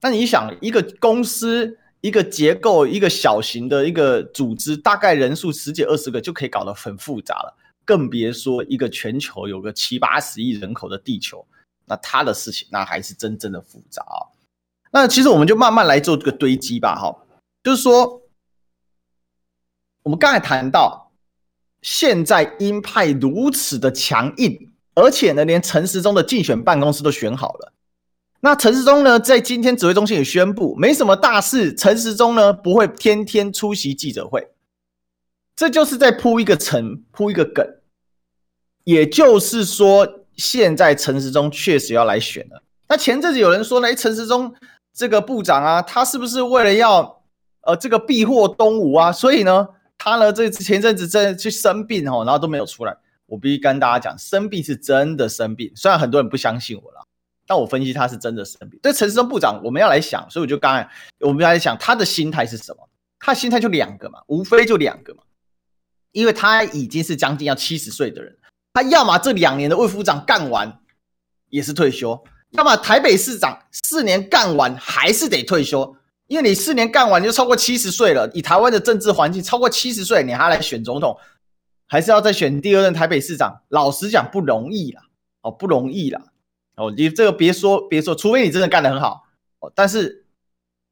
[0.00, 11.44] 那你想，一个公司、一个结构、一个小型的一个组织，大概人数十几二十个就可以搞得很复杂了，更别说一个全球有个七八十亿人口的地球，
[11.84, 14.22] 那他的事情那还是真正的复杂啊。
[14.92, 17.26] 那其实我们就慢慢来做这个堆积吧，哈，
[17.64, 18.22] 就是说，
[20.04, 21.10] 我们刚才谈到，
[21.82, 27.72] 现在鹰派如此的强硬，而且呢，连陈时中的竞选办公室都选好了。
[28.46, 31.74] 那陈时中呢，在今天指挥中心也宣布，没什么大事。
[31.74, 34.52] 陈时中呢，不会天天出席记者会，
[35.56, 37.66] 这就是在铺一个陈，铺一个梗。
[38.84, 42.62] 也就是说，现在陈时中确实要来选了。
[42.88, 44.54] 那前阵子有人说呢，哎，陈时中
[44.94, 47.24] 这个部长啊，他是不是为了要
[47.62, 49.10] 呃这个避祸东吴啊？
[49.10, 49.66] 所以呢，
[49.98, 52.96] 他呢这前阵子真的去生病哦，然后都没有出来。
[53.26, 57.04] 我必须跟大家讲，生病是真的生病，虽然很多人不相信我了。
[57.46, 58.78] 但我分析他是真的生病。
[58.82, 60.88] 对陈时中部长，我们要来想，所以我就刚才
[61.20, 62.88] 我们要来想他的心态是什么？
[63.18, 65.22] 他心态就两个嘛，无非就两个嘛，
[66.12, 68.36] 因为他已经是将近要七十岁的人，
[68.74, 70.80] 他要么这两年的卫福长干完
[71.48, 81.18] 也是退休，要么台北市长四年干完还是得退休，因为你四年干完就超过七十岁了，以台湾的政治环境，超过七十岁你还来选总统，
[81.86, 83.62] 还是要再选第二任台北市长？
[83.68, 85.02] 老实讲不容易啦，
[85.40, 86.22] 哦，不容易啦。
[86.76, 89.24] 哦，你这个别说别说，除非你真的干得很好
[89.60, 89.72] 哦。
[89.74, 90.26] 但是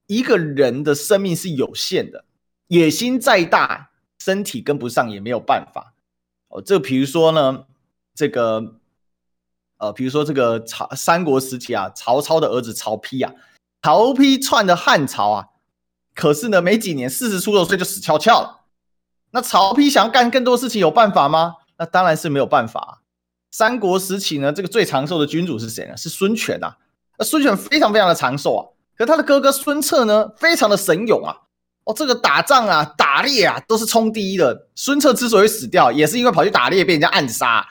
[0.07, 2.25] 一个人的生命是有限的，
[2.69, 5.95] 野心再大，身体跟不上也没有办法。
[6.49, 7.67] 哦，这比如说呢，
[8.15, 8.77] 这个
[9.77, 13.35] 呃，比如说这个曹三国时期啊，曹操的儿子曹丕啊，
[13.83, 15.49] 曹丕篡的汉朝啊，
[16.15, 18.63] 可是呢，没几年四十出头岁就死翘翘了。
[19.33, 21.57] 那曹丕想要干更多事情，有办法吗？
[21.77, 23.03] 那当然是没有办法。
[23.55, 25.97] 三国时期呢，这个最长寿的君主是谁呢？
[25.97, 26.75] 是孙权呐。
[27.17, 28.67] 那孙权非常非常的长寿啊，
[28.99, 31.37] 可他的哥哥孙策呢，非常的神勇啊。
[31.85, 34.67] 哦，这个打仗啊、打猎啊，都是冲第一的。
[34.75, 37.65] 孙策之所以死掉，也是因为跑去打猎被人家暗杀。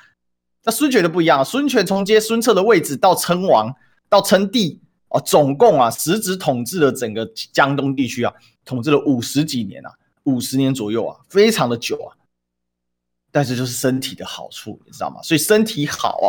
[0.64, 3.70] 那孙权就不一样，孙权从接孙策的位置到称王，
[4.08, 8.32] 到称帝，哦，总共啊，实质统治了整个江东地区啊，
[8.64, 9.92] 统治了五十几年啊，
[10.24, 12.16] 五十年左右啊，非常的久啊。
[13.34, 15.20] 但是就是身体的好处，你知道吗？
[15.24, 16.20] 所以身体好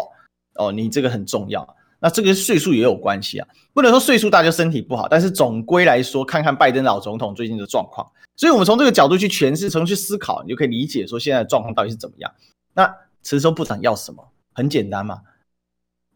[0.56, 1.76] 哦，哦，你这个很重要。
[2.00, 5.06] 那这个岁数也有关系啊，不能说岁数大就身体不好。
[5.06, 8.10] 但是总归来说，看看拜登老总统最近的状况。
[8.36, 12.32] 所以我们从这个角度去诠释，从去思考，你就可以理解说现在的状况到底是怎么样。
[12.72, 12.86] 那
[13.22, 14.26] 陈时中部长要什么？
[14.54, 15.20] 很简单嘛，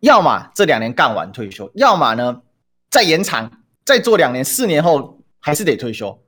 [0.01, 2.40] 要么这两年干完退休，要么呢
[2.90, 3.51] 再延长，
[3.85, 6.18] 再做两年，四年后还是得退休。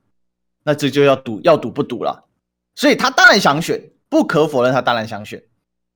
[0.65, 2.29] 那这就要赌，要赌不赌了。
[2.75, 3.81] 所以他当然想选。
[4.11, 5.43] 不可否认，他当然想选，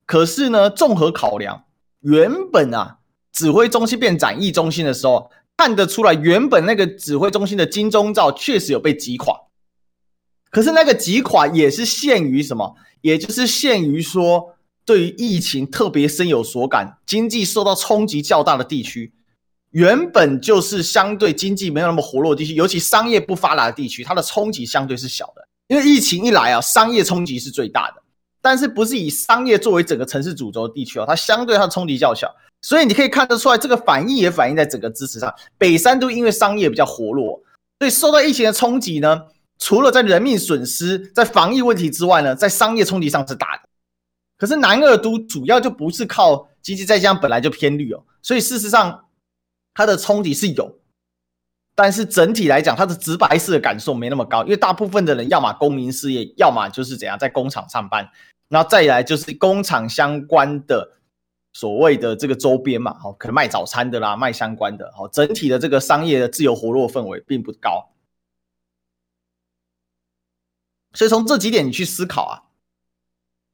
[0.06, 1.64] 可是呢，综合考量，
[2.00, 2.98] 原本啊，
[3.32, 9.38] 指挥中心变展翼中心的时候，看得出来，原本那个指挥中心的金钟罩确实有被击垮。
[10.50, 12.76] 可是那个击垮也是限于什么？
[13.00, 19.12] 也就是限于说，对于疫情特别深有所感，经济受到冲击较大的地区，
[19.70, 25.48] 原本就是相对经济没有那么活络的地区，尤其商业不发达的地区，它的冲击相对是小的。
[25.66, 28.03] 因为疫情一来啊，商业冲击是最大的。
[28.44, 32.30] 但是不是以商业作为整个城市主轴的地区哦，它相对它的冲击较小，
[32.60, 35.34] 所以你可以看得出来，这个反应也反映在整个支持上。
[35.56, 37.42] 北三都因为商业比较活络，
[37.78, 39.28] 所以受到疫情的冲击呢，
[39.58, 43.62] 除了在人命损失、在防疫问题之外呢，在商业冲击上是大的。
[44.36, 49.06] 可是南二都主要就不是靠经济，在家本来就偏绿哦，所以事实上
[49.72, 50.70] 它的冲击是有，
[51.74, 58.06] 但是整体来讲，它的直白式的感受没那么高，因为大部分的人要么公民事业，要么就是怎样在工厂上班。
[58.54, 60.88] 然后再来就是工厂相关的
[61.52, 67.90] 所谓的这个周边嘛，好，可能卖早餐的啦，卖相关的，好，整体的这个商业的自由活络氛围并不高。
[70.92, 72.34] 所以从这几点你去思考啊，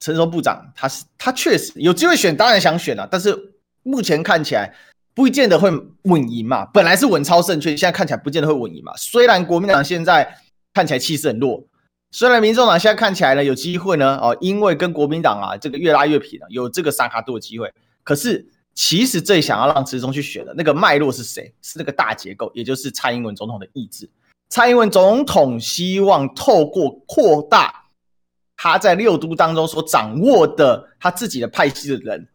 [0.01, 4.77] 陈时中部长他是他确实有机会选，当然想选了，但是目前看起来
[5.15, 5.71] 不见得会
[6.03, 6.67] 稳赢嘛。
[6.67, 8.95] 本来是稳操胜券，现在看起来不见得会稳赢嘛。
[8.99, 10.37] 虽然国民党现在
[10.75, 11.65] 看起来气势很弱。
[12.13, 17.73] 虽然民众党现在看起来呢有机会呢，哦，因为跟国民党啊这个越拉越平了，有这个三卡度的机会。
[18.03, 18.45] 可是
[18.75, 21.55] 其实最想要让陈时中去选的那个脉络是谁？
[21.63, 24.11] 是那个大结构，也就是蔡英文总统的意志。
[24.49, 27.85] 蔡英文总统希望透过扩大
[28.57, 32.27] 他在六都当中所掌握的他自己的派系的人，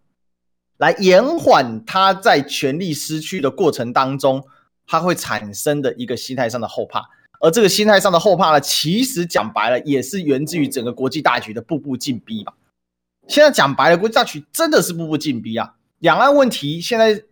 [0.78, 4.42] 来延缓他在权力失去的过程当中，
[4.88, 7.10] 他会产生的一个心态上的后怕。
[7.42, 12.54] 而这个心态上的后怕呢，其实讲白了也是源自于整个国际大局的步步进逼吧。
[13.28, 15.74] 现在讲白了，国际大局真的是步步进逼啊。
[16.00, 17.24] 两岸问题现在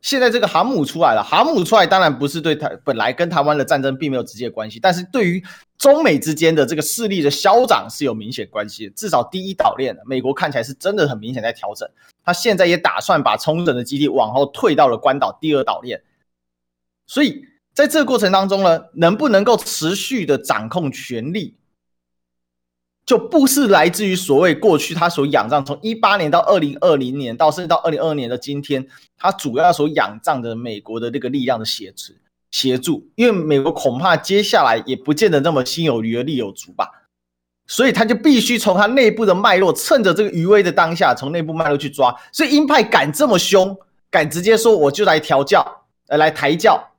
[0.00, 5.42] 现在这个航母出来了，航母出来当然不是对台本来跟台湾的战争并没有直接关系，但是对于
[5.76, 8.92] 中美之间的这个势力的消长是有明显关系的。
[8.94, 11.88] 至少第一岛链，美国看起来是真的很明显在调整，
[12.24, 16.00] 他现在也打算把冲绳的基地往后退到了关岛第二岛链。
[17.06, 21.56] 所以在这个过程当中呢，能不能够持续的掌控权力？
[23.06, 32.12] 就不是来自于所谓过去他所仰仗，从一八年到二零二零年，到甚至到二零二二年的今天，他主要所仰仗的美国的这个力量的协助
[32.52, 36.88] 协助，因为美国恐怕接下来也不见得那么心有余而力有足吧，
[37.66, 42.14] 所以他就必须从他内部的脉络，趁着这个余威的当下，从内部脉络去抓。
[42.32, 43.76] 所以鹰派敢这么凶，
[44.08, 45.64] 敢直接说我就来调教，
[46.08, 46.89] 呃，来抬轿，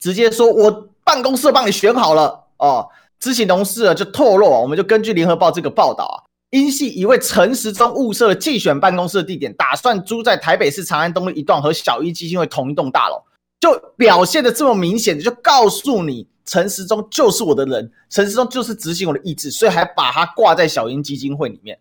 [0.00, 2.88] 直接说我办公室帮你选好了哦。
[3.20, 6.16] 知情人士啊，就透露，我们就根据联合报这个报道啊，
[6.50, 13.20] 英系一位陈时中物色了竞选办公室的地点，打算租在台北市长安东路一段和小英基金会同一栋大楼，
[13.60, 21.76] 就表现的这么明显，就告诉你陈时中就是我的人，陈时中就是执行我的意志，所以还把他挂在小英基金会里面。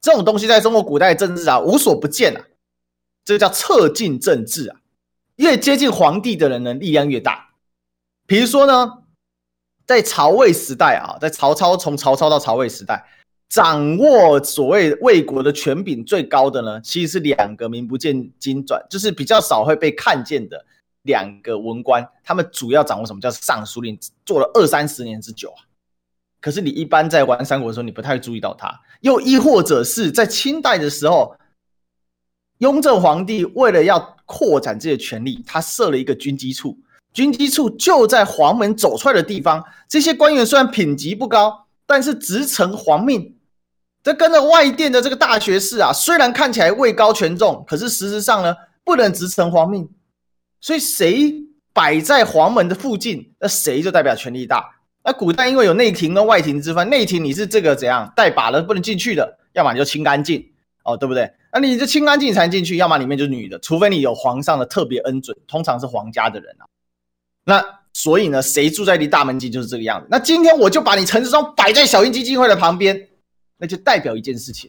[0.00, 2.42] 这种东西在中国古代政治啊无所不见啊，
[3.24, 4.76] 这个叫侧进政治啊，
[5.36, 7.50] 越接近皇帝的人呢力量越大。
[8.26, 8.98] 比如说呢。
[9.86, 13.04] 在曹魏时代啊，在曹操从曹操到曹魏时代，
[13.50, 20.64] 掌握所谓魏国的权柄最高的呢，其实是两个名不见经传，就是比较少会被看见的
[21.02, 22.08] 两个文官。
[22.22, 25.60] 他们主要掌握什么叫尚书令，做了二三十年之久啊。
[26.40, 28.80] 可是你一般在玩三国的时候，你不太注意到他。
[29.02, 31.36] 又亦或者是在清代的时候，
[32.64, 36.78] 雍正皇帝为了要扩展这些权力，他设了一个军机处。
[37.12, 43.36] 军机处就在黄门走出来的地方，这些官员虽然品级不高，但是直承皇命。
[44.02, 49.86] 这跟着外殿的这个大学士啊，虽然看起来位高权重，可是事实上呢，不能直承皇命。
[50.58, 51.34] 所以谁
[51.74, 54.64] 摆在黄门的附近，那谁就代表权力大。
[55.04, 60.42] 那古代因为有内廷跟外廷之分，内廷你是这个怎样带把的不能进去的，要么你就清干净
[60.82, 61.30] 哦，对不对？
[61.54, 66.66] 那你这清干净才进去，要么里面就是女的，除非你有皇上的特别恩准，通常是皇家的人啊。
[67.44, 70.08] 那所以呢，谁住在离大门近就是这个样子。
[70.10, 73.08] 那今天我就把你陈时中摆在小英基金会的旁边，
[73.56, 74.68] 那就代表一件事情，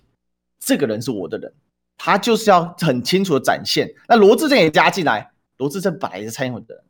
[0.60, 1.52] 这个人是我的人，
[1.98, 3.92] 他就是要很清楚的展现。
[4.08, 6.84] 那罗志正也加进来，罗志正本来也是蔡英文的人，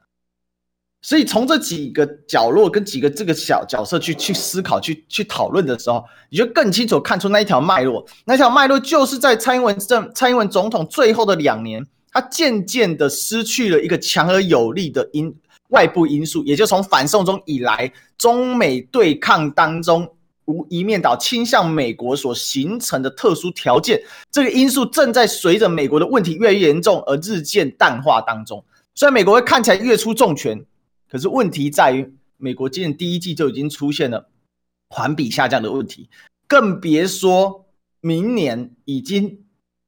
[1.06, 8.04] 所以从这几个角落跟几个这个小角色去去思考、去去讨论的时候，你就更清楚看出那一条脉络。
[8.26, 15.32] 那条脉络就是在蔡英文政、蔡英文总统最后的两年，他渐渐的失去了一个强而有力的因。
[15.68, 20.10] 外部因素，也就从反送中以来，中美对抗当中，
[20.46, 28.64] 无一面倒倾向美国所形成的特殊条件，这个因素正在随着美国的问题越来越严重而日渐淡化当中。
[28.96, 30.60] 虽然美国会看起来越出重拳，
[31.16, 34.30] 可是问题在于，美国今年第一季就已经出现了
[34.90, 36.10] 环比下降的问题，
[36.46, 37.70] 更别说
[38.02, 39.46] 明年已经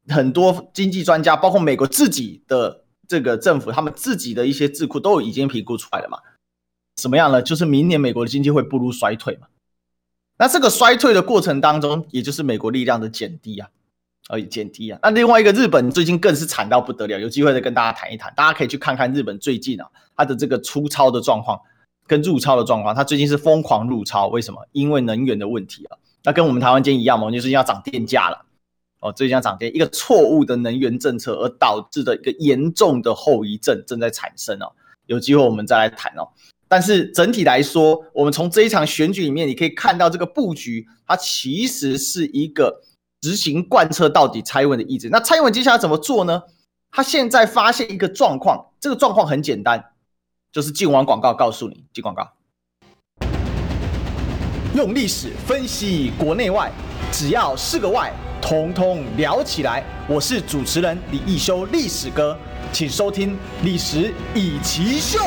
[0.07, 2.85] 很多经济专家，包括美国自己的。
[3.09, 6.19] 这个政府他们自己的一些智库都已经评估出来了嘛？
[6.97, 7.41] 什么样呢？
[7.41, 9.47] 就是明年美国的经济会步入衰退嘛？
[10.37, 13.69] 那这个衰退的过程当中，也就是美国力量的减低啊，
[14.27, 14.99] 而减低啊。
[15.01, 18.33] 那另外一个日本最近更是惨到不得了，有机会再跟大家谈一谈。
[18.35, 21.59] 大家可以去看看日本最近啊，它的这个出超的状况
[22.05, 24.65] 跟入超的状况，它最近是疯狂入超，为什么？
[24.71, 25.97] 因为能源的问题啊。
[26.23, 28.45] 那跟我们台湾间一样嘛，就是要涨电价了。
[28.99, 34.71] 哦，最近要涨电，一个错误的能源政策而导致的一个严重的后遗症正在产生哦。
[35.05, 36.27] 有机会我们再来谈哦。
[36.67, 42.81] 但是整体来说，我们从这一场选举里面，你可以看到这个布局，它其实是一个
[43.27, 45.09] 执行贯彻到底蔡英文的意志。
[45.09, 46.43] 那蔡英文接下来怎么做呢？
[46.89, 49.83] 他现在发现一个状况，这个状况很简单，
[50.49, 52.25] 就是进完广告告诉你，进广告，
[54.73, 56.71] 用历史分析国内外，
[57.11, 58.13] 只要是个“外”。
[58.39, 59.83] 通通聊起来！
[60.07, 62.37] 我是主持人李易修，历史哥，
[62.71, 65.19] 请收听《历史易起秀》。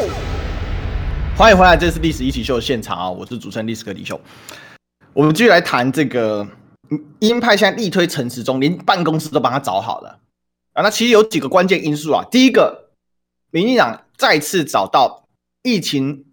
[1.37, 3.11] 欢迎回来，这是《历史一起秀》的现场啊！
[3.11, 4.19] 我是主持人历史哥李修。
[5.13, 6.47] 我们继续来谈这个
[7.21, 10.19] 鹰派现在力推陈时中，连办公室都帮他找好了
[10.73, 10.83] 啊！
[10.83, 12.25] 那其实有几个关键因素啊。
[12.31, 12.91] 第一个，
[13.51, 15.29] 民进党再次找到
[15.63, 16.25] 疫情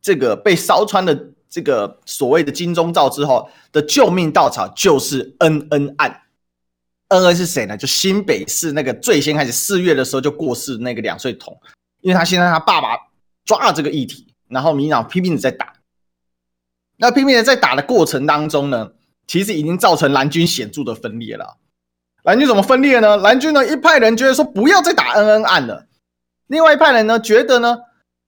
[0.00, 1.32] 这个被烧穿的。
[1.48, 6.22] 这个所谓的金钟罩之后的救命稻草就是恩恩案，
[7.08, 7.76] 恩恩是谁呢？
[7.76, 11.58] 就新北市那个最先开始四月的时候就过世那个两岁童，
[12.02, 12.98] 因为他现在他爸爸
[13.44, 15.72] 抓了这个议题，然后民进党拼命的在打，
[16.96, 18.90] 那拼命的在打的过程当中呢，
[19.26, 21.56] 其实已经造成蓝军显著的分裂了。
[22.22, 23.16] 蓝军怎么分裂呢？
[23.18, 25.86] 蓝军呢一派人觉得说不要再打恩恩案了，
[26.48, 27.76] 另外一派人呢，觉得呢，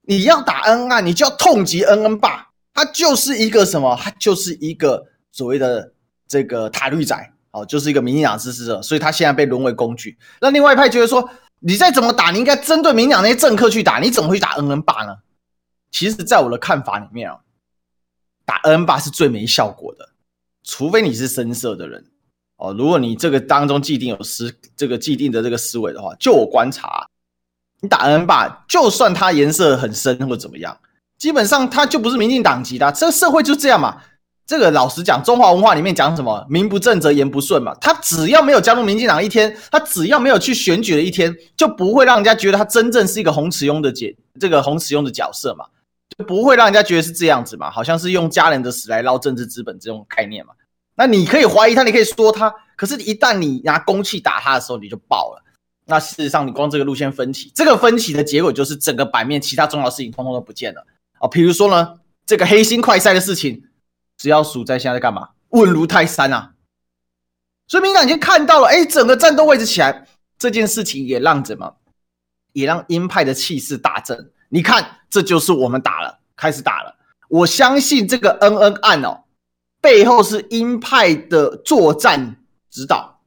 [0.03, 3.96] 你要打恩恩案，你就要痛击恩恩爸，他就是一个什么？
[4.01, 5.92] 他就是一个所谓的
[6.28, 10.16] 这个塔绿仔，哦，就是一个民进党支持者，所以他现在被沦为工具。
[10.40, 11.28] 那另外一派觉得说，
[11.59, 15.16] 你再怎么打，你应该针对民进党那些政客去打，你怎么会去打恩恩爸呢？
[15.90, 17.38] 其实，在我的看法里面啊，
[18.44, 20.09] 打恩恩爸是最没效果的，
[20.69, 22.05] 除非你是深色的人
[22.59, 22.75] 哦。
[22.79, 27.09] 如果你这个当中既定有思这个既定的这个思维的话，就我观察。
[27.81, 30.77] 你打 N 霸，就算他颜色很深或怎么样，
[31.16, 32.93] 基本上他就不是民进党籍的。
[32.93, 33.97] 这个社会就这样嘛。
[34.47, 37.75] 这个老实讲，中华文化里面讲什么“名不正则言不顺”嘛。
[37.83, 45.66] 他只要没有加入民进党一天，他只要没有去选举的一天，就不会让人家觉得他真正是一个洪慈庸的角，这个洪慈庸的角色嘛，
[46.16, 50.55] 就不会让人家觉得是这样子嘛，好像是用家人的死来捞政治资本这种概念嘛。
[50.99, 55.44] 那你可以怀疑他，你可以说他，可是，一旦你拿公器打他的时候，你就爆了。
[55.86, 60.84] 那事实上，你光这个路线分歧，这个分歧的结果就是整个版面其他重要的事情通通都不见了
[61.20, 61.28] 啊！
[61.28, 63.62] 比如说呢，这个黑心快赛的事情，
[64.16, 65.28] 只要数在现在在干嘛？
[65.51, 66.55] 稳如泰山啊！
[67.68, 70.05] 所以民进党已经看到了，哎，整个战斗位置起来，
[70.36, 71.76] 这件事情也让怎么，
[72.53, 74.32] 也让鹰派的气势大振。
[74.49, 76.96] 你看，这就是我们打了，开始打了。
[77.28, 79.22] 我相信这个恩恩案哦，
[79.81, 82.37] 背后是鹰派的作战
[82.70, 83.20] 指导。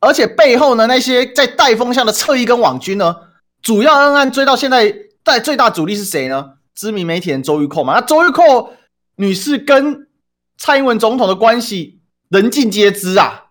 [0.00, 3.16] 而且背后呢，那些在带风向的侧翼跟网军呢，
[3.62, 6.58] 主要恩恩案追到现在，带最大主力是谁呢？
[6.74, 7.94] 知名媒体人周玉蔻嘛。
[7.94, 8.70] 那周玉蔻
[9.16, 10.08] 女士跟
[10.56, 13.46] 蔡英文总统的关系，人尽皆知啊。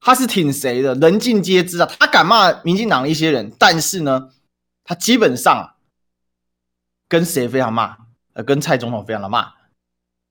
[0.00, 0.94] 她是挺谁的？
[0.94, 1.90] 人尽皆知啊。
[1.98, 4.30] 她敢骂民进党的一些人，但是呢，
[4.84, 5.74] 她基本上
[7.06, 7.96] 跟谁非常骂？
[8.32, 9.52] 呃，跟蔡总统非常的骂。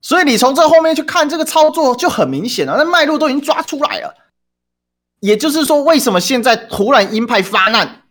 [0.01, 4.13] 所以你从这后面去看这个操作就很明显了，那脉络都已经抓出来了。
[5.19, 8.03] 也就是说，为什么现在突然鹰派发难？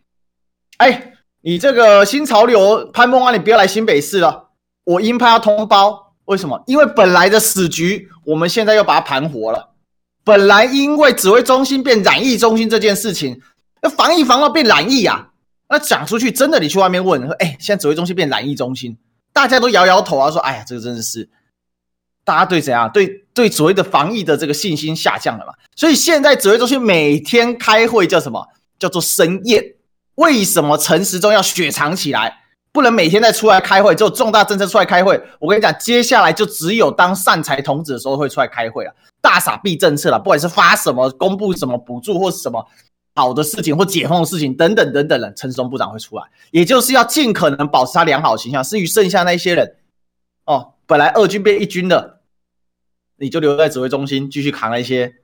[0.79, 1.13] 哎，
[1.43, 4.51] 你这个新潮流潘孟安，你不要来新北市了。
[4.85, 6.63] 我鹰派要通包，为什么？
[6.67, 9.71] 因为本来的死局，我们现在又把它盘活了。
[10.25, 13.41] 本来因为指挥中心变染疫中心这件事情，
[13.81, 15.29] 那防疫防到变染疫啊，
[15.69, 18.99] 那讲出去真的，你去外面问说，哎，现在指挥中心变染疫中心，
[19.33, 21.29] 大家都摇摇头啊，说，哎呀，这个真的是。
[22.27, 22.91] 大家对怎样？
[22.93, 25.53] 对对，所谓的防疫的这个信心下降了嘛？
[25.77, 28.45] 所以现在指挥中心每天开会叫什么？
[28.81, 29.77] 叫做深夜。
[30.17, 32.41] 为什么陈时中要雪藏起来？
[32.73, 33.95] 不能每天再出来开会？
[33.95, 35.23] 只有重大政策出来开会。
[35.39, 38.93] 我跟你讲，接下来就只有当善财童子的时候会出来开会了。
[39.21, 42.67] 大傻逼政策了，不管是发什么、公布什么补助或是什么
[43.15, 48.65] 好的事情或解封的事情等等等等的，陈时中部长会出来，也就是要尽可能保持他良好形象。
[48.65, 49.77] 至于剩下那些人，
[50.47, 52.16] 哦，本来二军变一军的。
[53.19, 55.15] 你就留在指挥中心继续扛了一些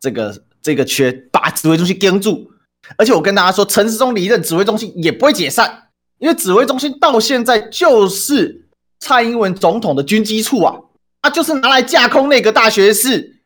[0.00, 2.50] 这个这个缺，把指挥中心盯住。
[2.96, 8.68] 而且我跟大家说，陈世忠离任，指挥中心也不会解散，因为指挥中心到现在就是
[8.98, 10.76] 蔡英文总统的军机处啊，
[11.22, 13.42] 他就是拿来架空那个大学士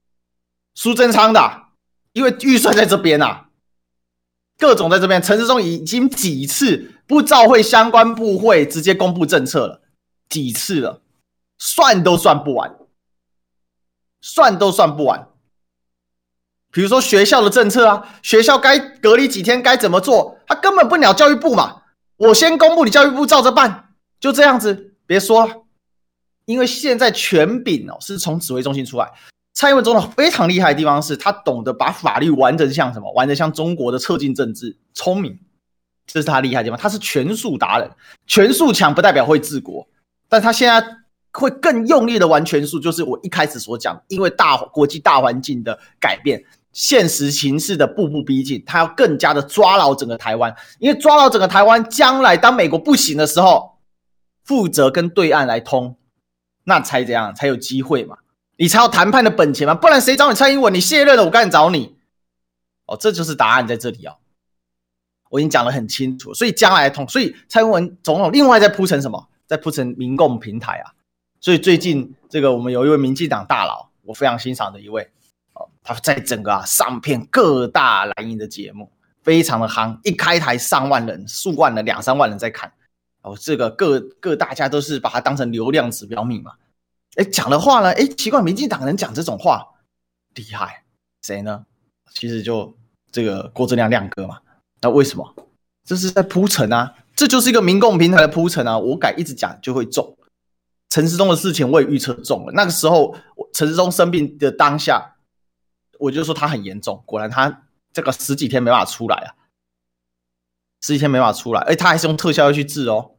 [0.74, 1.64] 苏贞昌的，
[2.14, 3.48] 因为预算在这边啊，
[4.58, 5.20] 各种在这边。
[5.20, 9.82] 陈世忠已经几次不召会相关部会，直接公布政策了，
[10.30, 11.02] 几次了，
[11.58, 12.74] 算都算不完。
[14.20, 15.28] 算都算不完，
[16.72, 21.82] 比如说学校的政策啊，学校该隔离几天该怎么做，他根本不鸟教育部嘛。
[22.16, 25.62] 我先公布，你教育部照着办，就这样子，别说了。
[26.44, 29.12] 因为现在权柄哦是从指挥中心出来，
[29.52, 35.38] 蔡英文总统非常厉害的地方是他懂得把法律玩得像什么，玩得像中国的侧进政治，聪明，
[36.06, 36.78] 这是他厉害的地方。
[36.78, 37.90] 他是权术达人，
[38.26, 39.86] 权术强不代表会治国，
[40.28, 40.84] 但他现在。
[41.40, 53.78] 会更用力的玩权术，就是我一开始所讲，因为大国际大环境的改变，现实形势的步步逼近，他要更加的抓牢整个台湾，因为抓牢整个台湾，将来当美国不行的时候，
[54.44, 55.96] 负责跟对岸来通，
[56.64, 58.16] 那才怎样才有机会嘛？
[58.56, 59.74] 你才有谈判的本钱嘛？
[59.74, 60.72] 不然谁找你蔡英文？
[60.72, 61.96] 你卸任了，我干找你？
[62.86, 64.16] 哦，这就是答案在这里、哦！
[65.28, 69.28] 我已经讲得很清楚，所以将来通，所以蔡英文总统另外再铺成什么？
[69.46, 70.92] 再铺成民共平台啊！
[71.46, 75.08] 所以最近这个我们有一位民进党大佬，我非常欣赏的一位，
[75.52, 78.90] 哦，他在整个啊上片各大蓝营的节目，
[79.22, 82.72] 非常的夯，一开台上万人、数万人、两三万人在看，
[83.22, 86.50] 哦，这个各各大家都是把它当成流量指标命嘛，
[87.14, 89.64] 哎，讲的话呢，哎，奇怪，民进党人讲这种话
[90.34, 90.82] 厉害，
[91.22, 91.64] 谁呢？
[92.12, 92.76] 其实就
[93.12, 94.40] 这个郭正亮亮哥嘛，
[94.80, 95.32] 那为什么？
[95.84, 100.12] 这是在铺陈啊，这就是一个民共平台的铺陈啊，我敢一直讲就会中。
[100.88, 102.52] 陈时中的事情我也预测中了。
[102.52, 103.16] 那个时候，
[103.52, 105.16] 陈时中生病的当下，
[105.98, 107.02] 我就说他很严重。
[107.06, 109.34] 果然，他这个十几天没办法出来啊，
[110.80, 113.12] 十几天没法出来，哎，他还是用特效药去治哦。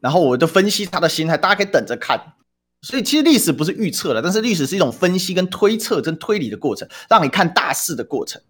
[0.00, 2.34] 然后我就分析他的心态，大家可以等着看。
[2.82, 8.40] 所以其实历史不是预测的，但是历史是一种分析跟推测跟推理的过程，让你看大势的过程。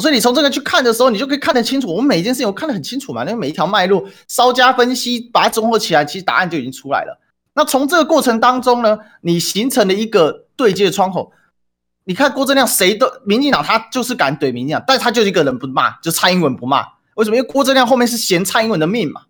[0.00, 1.88] 所以你从这个去看的时候，你就可以看得清楚。
[1.88, 7.20] 我们每一件事情我看得很清楚嘛，那每一条脉络稍加分析，把它综合起来，其实答案就已经出来了。
[7.54, 11.32] 那从这个过程当中呢，你形成了一个对接的窗口。
[12.04, 16.84] 你看郭正亮，谁都民进党他就是敢怼民进党，但他就一个人不骂，就蔡英文不骂。
[17.14, 17.36] 为什么？
[17.36, 19.22] 因为郭正亮后面是嫌蔡英文的命嘛。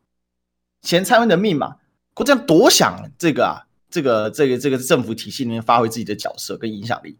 [0.82, 1.74] 嫌蔡英文的命嘛，
[2.14, 7.18] 郭正亮多想这个啊，这个这个这个政府体系里面发挥自己的角色跟影响力。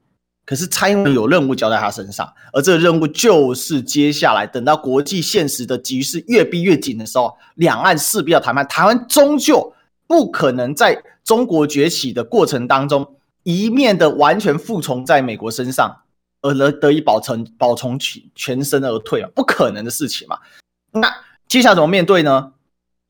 [0.53, 8.69] 可是蔡英文有任务交在他身上，而这个任务就是接下来等到国际现实的局势越逼越紧的时候，两岸势必要谈判。
[8.69, 9.73] 台湾终究
[10.07, 15.91] 不可能在中国崛起的过程当中一面的完全服从在美国身上，
[16.43, 17.99] 而得得以保存保从
[18.35, 20.37] 全身而退啊，不可能的事情嘛。
[20.93, 21.11] 那
[21.49, 22.53] 接下来怎么面对呢？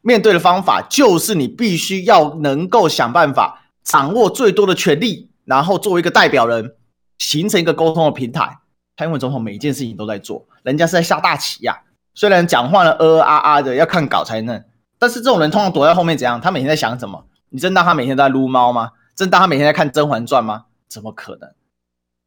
[0.03, 6.77] 面对的方法就是你必须要能够想办法掌握最多的权力，然后作为一个代表人，
[7.23, 8.59] 形成一个沟通的平台。
[8.97, 11.81] 蔡英文总统每一件事情都在做，人家是在下大棋呀。
[12.15, 14.63] 虽然讲话呢，呃呃啊啊的，要看稿才能。
[14.99, 16.41] 但是这种人通常躲在后面怎样？
[16.41, 17.25] 他每天在想什么？
[17.51, 18.91] 你真当他每天都在撸猫吗？
[19.15, 20.65] 真当他每天在看《甄嬛传》吗？
[20.89, 21.51] 怎么可能？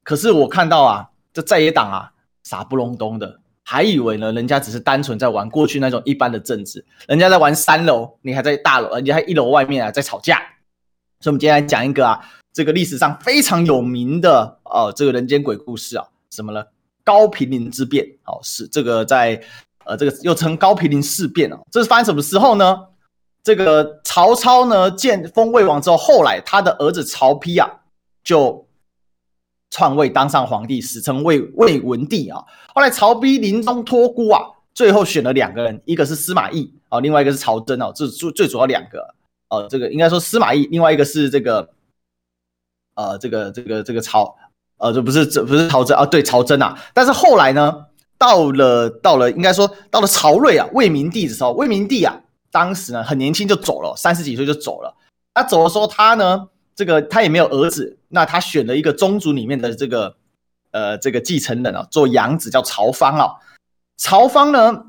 [0.03, 2.11] 可是我看到啊，这在野党啊，
[2.43, 3.41] 傻不隆咚的。
[3.63, 10.37] 还以为呢，人家只是单纯在玩过去那种一般的政治，人家在玩三楼，你还在大楼，人家还一楼外面啊在吵架。
[11.19, 12.23] 所以，我们今天来讲一个啊，
[12.55, 16.63] 这个历史上非常有名的哦，这个人间鬼故事啊，什么呢？
[17.03, 19.39] 高平陵之变哦，是这个在
[19.83, 22.79] 呃，这个又称高平陵事变哦，这是发生什么时候呢？
[23.43, 27.69] 这个曹操呢，建封魏王之后，后来他的儿子曹丕啊，
[28.23, 28.65] 就。
[29.71, 32.41] 篡位当上皇帝，史称魏魏文帝啊。
[32.73, 34.39] 后来曹丕临终托孤啊，
[34.73, 37.91] 最后选了两个人，一个是司马懿啊，另外一个是曹真哦。
[37.93, 39.13] 这最最主要两个，
[39.49, 41.67] 呃，这个应该说司马懿，另外一个是这个，
[42.95, 44.35] 呃，这个这个这个曹，
[44.77, 46.77] 呃，这不是这不是曹真啊，对，曹真啊。
[46.93, 47.85] 但是后来呢，
[48.17, 52.15] 到了到了应该说到了曹睿啊，魏明帝的时候，魏明帝啊，
[52.51, 54.95] 当时呢很年轻就走了，三十几岁就走了。
[55.33, 56.47] 他走的时候，他呢。
[56.77, 60.17] 这个他也没有儿子，那他选了一个宗族里面的这个
[60.71, 63.31] 呃这个继承人啊，做养子叫曹芳啊。
[63.95, 64.87] 曹芳呢，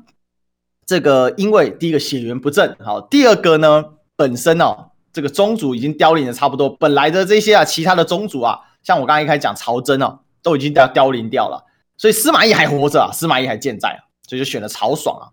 [0.85, 3.85] 这个因为第一个血缘不正，好，第二个呢
[4.17, 11.65] 本身哦这个宗主已经凋零的差不多，本来的这些啊其他的宗主啊，像我刚才一开始讲曹真哦，都已经凋凋零掉了，
[11.97, 15.25] 所以司马懿还活着啊，司马懿还健在啊，所以就选了曹爽啊。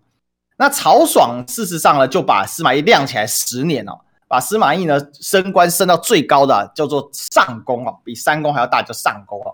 [0.57, 3.91] 那曹爽事实上呢就把司马懿晾起来十年哦。
[4.27, 9.53] 把司马懿呢升官升到最高的、叫做上公哦，比三公还要大叫上公哦，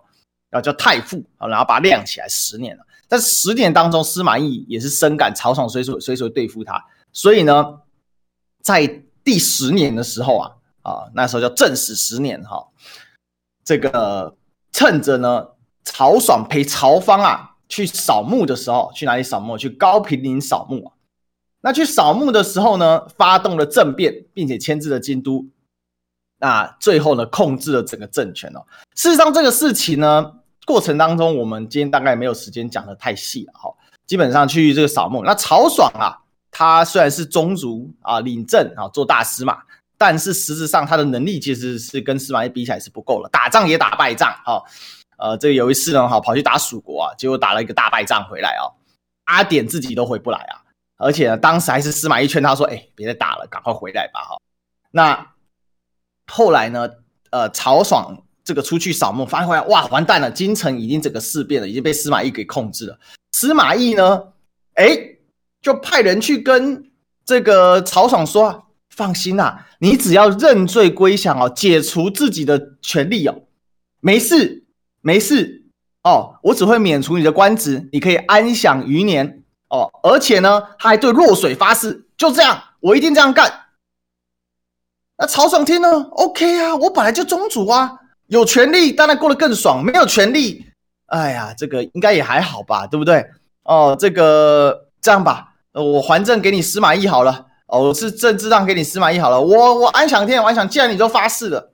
[0.49, 2.83] 然后叫太傅啊，然后把他晾起来十年了。
[3.09, 7.79] 但是十年当中，司马懿也是深感曹爽随时随时对付他，所以呢，
[8.63, 10.51] 在第十年的时候啊
[10.83, 12.67] 啊，那时候叫正史十年哈，
[13.63, 14.35] 这个
[14.71, 15.47] 趁着呢
[15.83, 19.57] 曹爽陪曹芳啊去扫墓的时候，去哪里扫墓？
[19.57, 20.93] 去高平陵扫墓啊。
[21.61, 25.45] 那去扫墓的时候呢，发动了政变，并且牵制了京都，
[26.39, 28.65] 那最后呢，控制了整个政权哦。
[28.95, 30.33] 事实上，这个事情呢，
[30.65, 33.71] 过程当中，我们今天大概没有时间讲得太细了哈。
[34.07, 36.17] 基本上去这个扫墓，那曹爽啊，
[36.51, 39.57] 他虽然是宗族啊，领政啊，做大司马，
[39.97, 44.61] 但是实质上他的能力其实是跟司马懿比起来是不够了，打仗也打败仗啊。
[45.17, 48.69] 呃，这个有一次呢，哈，跑去打蜀国啊，结果打了一个大败仗回来啊，
[49.25, 50.61] 阿典自己都回不来啊。
[50.97, 54.37] 而且呢，当时还是司马懿劝他说：“哎，别再打了，赶快回来吧。”哈，
[54.91, 55.33] 那
[56.31, 56.89] 后来呢？
[57.31, 62.99] 呃，曹爽这个出去扫墓，发现回来，哇，完蛋了，京城已经整个事变了，已经被司马懿给控制了。
[63.31, 64.21] 司马懿呢，
[64.73, 64.97] 哎，
[65.61, 66.91] 就派人去跟
[67.25, 73.43] 这个曹爽说：“放心呐、啊，你只要认罪归降哦，解除自己的权利哦，
[73.99, 74.65] 没事，
[75.01, 75.65] 没事
[76.03, 79.37] 哦，我只会免除你的官职，你可以安享余年。”
[79.71, 83.49] 哦，而且呢，他还对洛水发誓，就这样，我一定这样干。
[85.17, 87.97] 那曹爽听了？OK 啊，我本来就宗主啊，
[88.27, 90.65] 有权利当然过得更爽，没有权利，
[91.05, 93.25] 哎呀，这个应该也还好吧，对不对？
[93.63, 101.73] 哦，这个这样吧，我还政给你司马懿好了，哦，我是政治让给你司马懿好了，我我安享天，我安享，既然你都发誓了，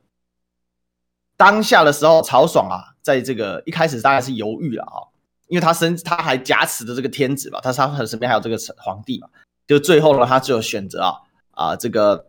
[1.36, 5.10] 当下的时候，曹爽啊，在这个一开始大概是犹豫了啊、
[5.48, 9.28] 因为他身他还夹持着这个天子嘛，他他身边还有这个皇帝嘛，
[9.68, 11.14] 就最后呢，他只有选择啊
[11.52, 12.28] 啊这个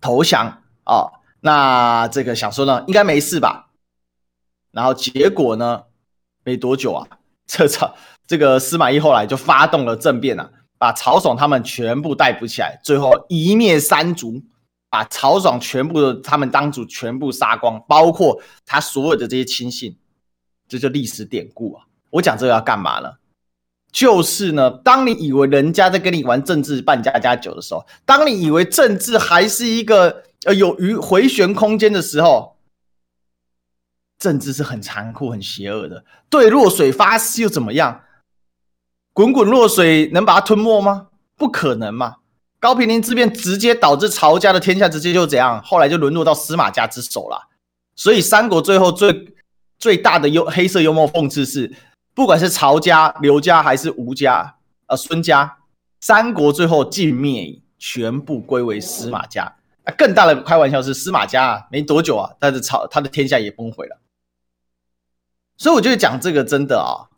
[0.00, 1.06] 投降啊，
[1.40, 3.68] 那这个想说呢，应该没事吧？
[4.72, 5.84] 然后结果呢，
[6.42, 7.06] 没多久啊，
[7.46, 7.94] 这曹
[8.26, 10.50] 这个司马懿后来就发动了政变啊，
[10.80, 14.42] 把曹爽他们全部逮捕起来，最后一灭三族，
[14.88, 19.94] 把曹爽全部的他们当主全部杀光，包括他所有的这些亲信，
[20.66, 21.84] 这就历史典故啊。
[22.08, 23.12] 我讲这个要干嘛呢？
[23.92, 32.56] 就是呢，当你以为人家在跟你玩政治扮家家酒的时候，当你以为政治还是一个呃有余回旋空间的时候，
[34.18, 36.02] 政治是很残酷、很邪恶的。
[36.30, 38.00] 对弱水发誓又怎么样？
[39.20, 41.08] 滚滚弱水能把它吞没吗？
[41.36, 42.16] 不可能嘛！
[42.58, 47.50] 高平陵之变直接导致曹家的天下直接就怎样，后来就沦落到司马家之手了。
[47.94, 49.34] 所以三国最后最
[49.78, 51.70] 最大的幽黑色幽默讽刺是。
[52.14, 54.54] 不管是曹家、刘家还是吴家、
[54.86, 55.58] 呃孙家，
[56.00, 59.54] 三国最后尽灭，全部归为司马家。
[59.84, 64.00] 那更大的开玩笑是，司马家啊，没多久啊，他的曹他的天下也崩毁了。
[65.58, 67.09] 所以我觉得讲这个真的啊，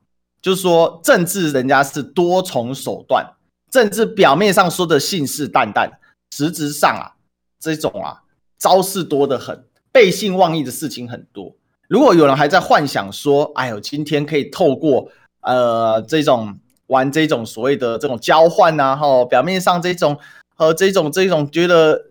[0.43, 3.25] 就是说政治人家是多重手段，
[3.71, 5.89] 政治表面上说的信誓旦旦，
[6.33, 7.15] 实质上啊，
[7.61, 8.21] 这种啊
[8.59, 11.55] 招式多得很，背信忘义的事情很多。
[11.89, 15.09] 如果有人还在幻想说，哎呦，今天可以透过
[15.43, 20.19] 呃这种玩这种所谓的这种交换呐，哈，表面上这种
[20.57, 22.11] 和这种这种觉得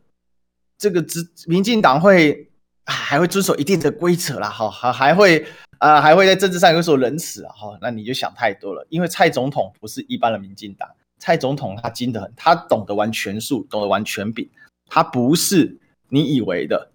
[0.78, 2.50] 这个执民进党会
[2.86, 5.46] 还会遵守一定的规则啦，哈，还还会
[5.82, 14.48] 啊还会在政治上有所仁慈啊，哈，那你就想太多了，因为蔡总统不是一般的民进党，蔡总统他精得很，他懂得玩权术，懂得玩权柄，
[14.86, 15.80] 他不是
[16.10, 16.92] 你以为的，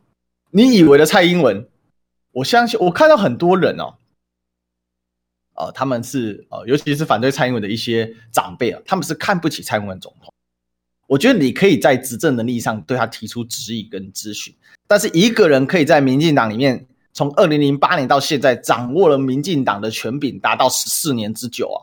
[0.52, 1.68] 你以为的蔡英文。
[2.30, 3.98] 我相信，我看到很多人哦，
[5.54, 10.32] 呃，他们是呃，尤其是反对蔡英文的一些长辈啊，他们是看不起蔡英文总统。
[11.08, 14.54] 我觉得你可以在执政能力上对他提出质疑跟咨询，
[14.86, 21.80] 但是一个人可以在民进党里面从二零零八年到现在掌握了民进党的权柄达到十四年之久啊，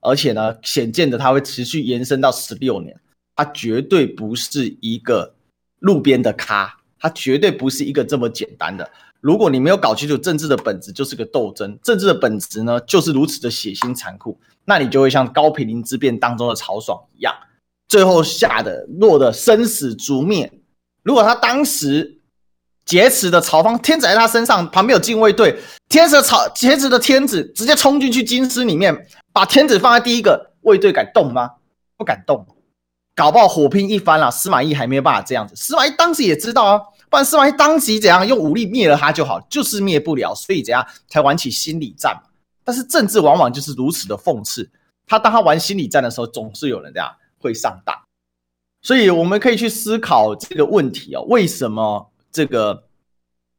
[0.00, 2.96] 而且呢，显见的他会持续延伸到十六年，
[3.34, 5.34] 他绝对不是一个
[5.80, 8.88] 路边的咖，他绝对不是一个这么简单的。
[9.20, 17.34] 如果你没有搞清楚政治的本质就是个斗争，政治的本质呢就是如此的血腥残酷，那你就会像高平陵之变当中的曹爽一样，
[17.88, 20.52] 最后吓得落得生死逐灭。
[21.02, 22.17] 如果他当时
[22.88, 25.54] 劫持的曹芳天子在他身上，旁边有禁卫队，
[25.90, 31.50] 天子的曹劫持的天子直接冲进去京师里面，把天子放在第一个，卫队敢动吗？
[31.98, 32.46] 不敢动，
[33.14, 34.30] 搞不好火拼一番了。
[34.30, 36.80] 司马懿还没有办法这样子，司马懿当时也知道啊。
[37.10, 42.18] 不然司马懿当即怎样用武力灭了他就好，就是灭不了，所以怎样才玩起心理战。
[42.64, 44.70] 但是政治往往就是如此的讽刺，
[45.06, 47.94] 他当他玩心理战的时候，总是有人这样会上当。
[48.80, 52.84] 所以我们可以去思考这个问题哦，为什么这个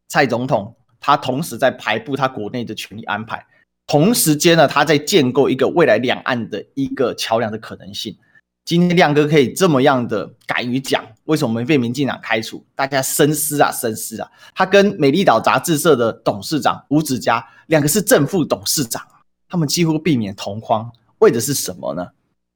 [0.08, 3.46] 蔡总统他同时在排布他国内的权力安排，
[3.86, 8.18] 同时间呢，他在建构一个未来两岸的一个桥梁的可能性。
[8.64, 12.66] 今天亮哥可以这么样的敢于讲，为什么没被民进党开除？
[12.74, 14.32] 大家深思啊，深思啊！
[14.56, 19.06] 他跟美丽岛杂志社的董事长吴子嘉两个是正副董事长，
[19.50, 22.08] 他们几乎避免同框，为的是什么呢？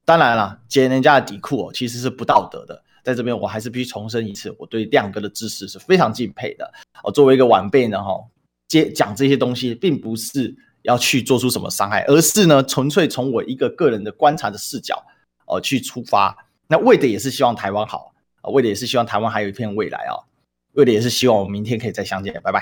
[0.05, 2.81] 当然了，揭人家的底裤哦，其实是不道德的。
[3.03, 6.73] 在这边，我还是必须重申一次，我对亮哥的知识是非常敬佩的。
[7.03, 8.19] 我作为一个晚辈呢，哈，
[8.67, 15.03] 接讲这些东西，并不是要去做出什么伤害，而是呢，纯粹从我一个个人的观察的视角。
[15.45, 16.33] 哦，去出发，
[16.67, 20.15] 那为的也是希望台湾好啊，为的也是希望台湾还有一片未来啊，
[20.71, 22.61] 为的也是希望我们明天可以再相见，拜拜。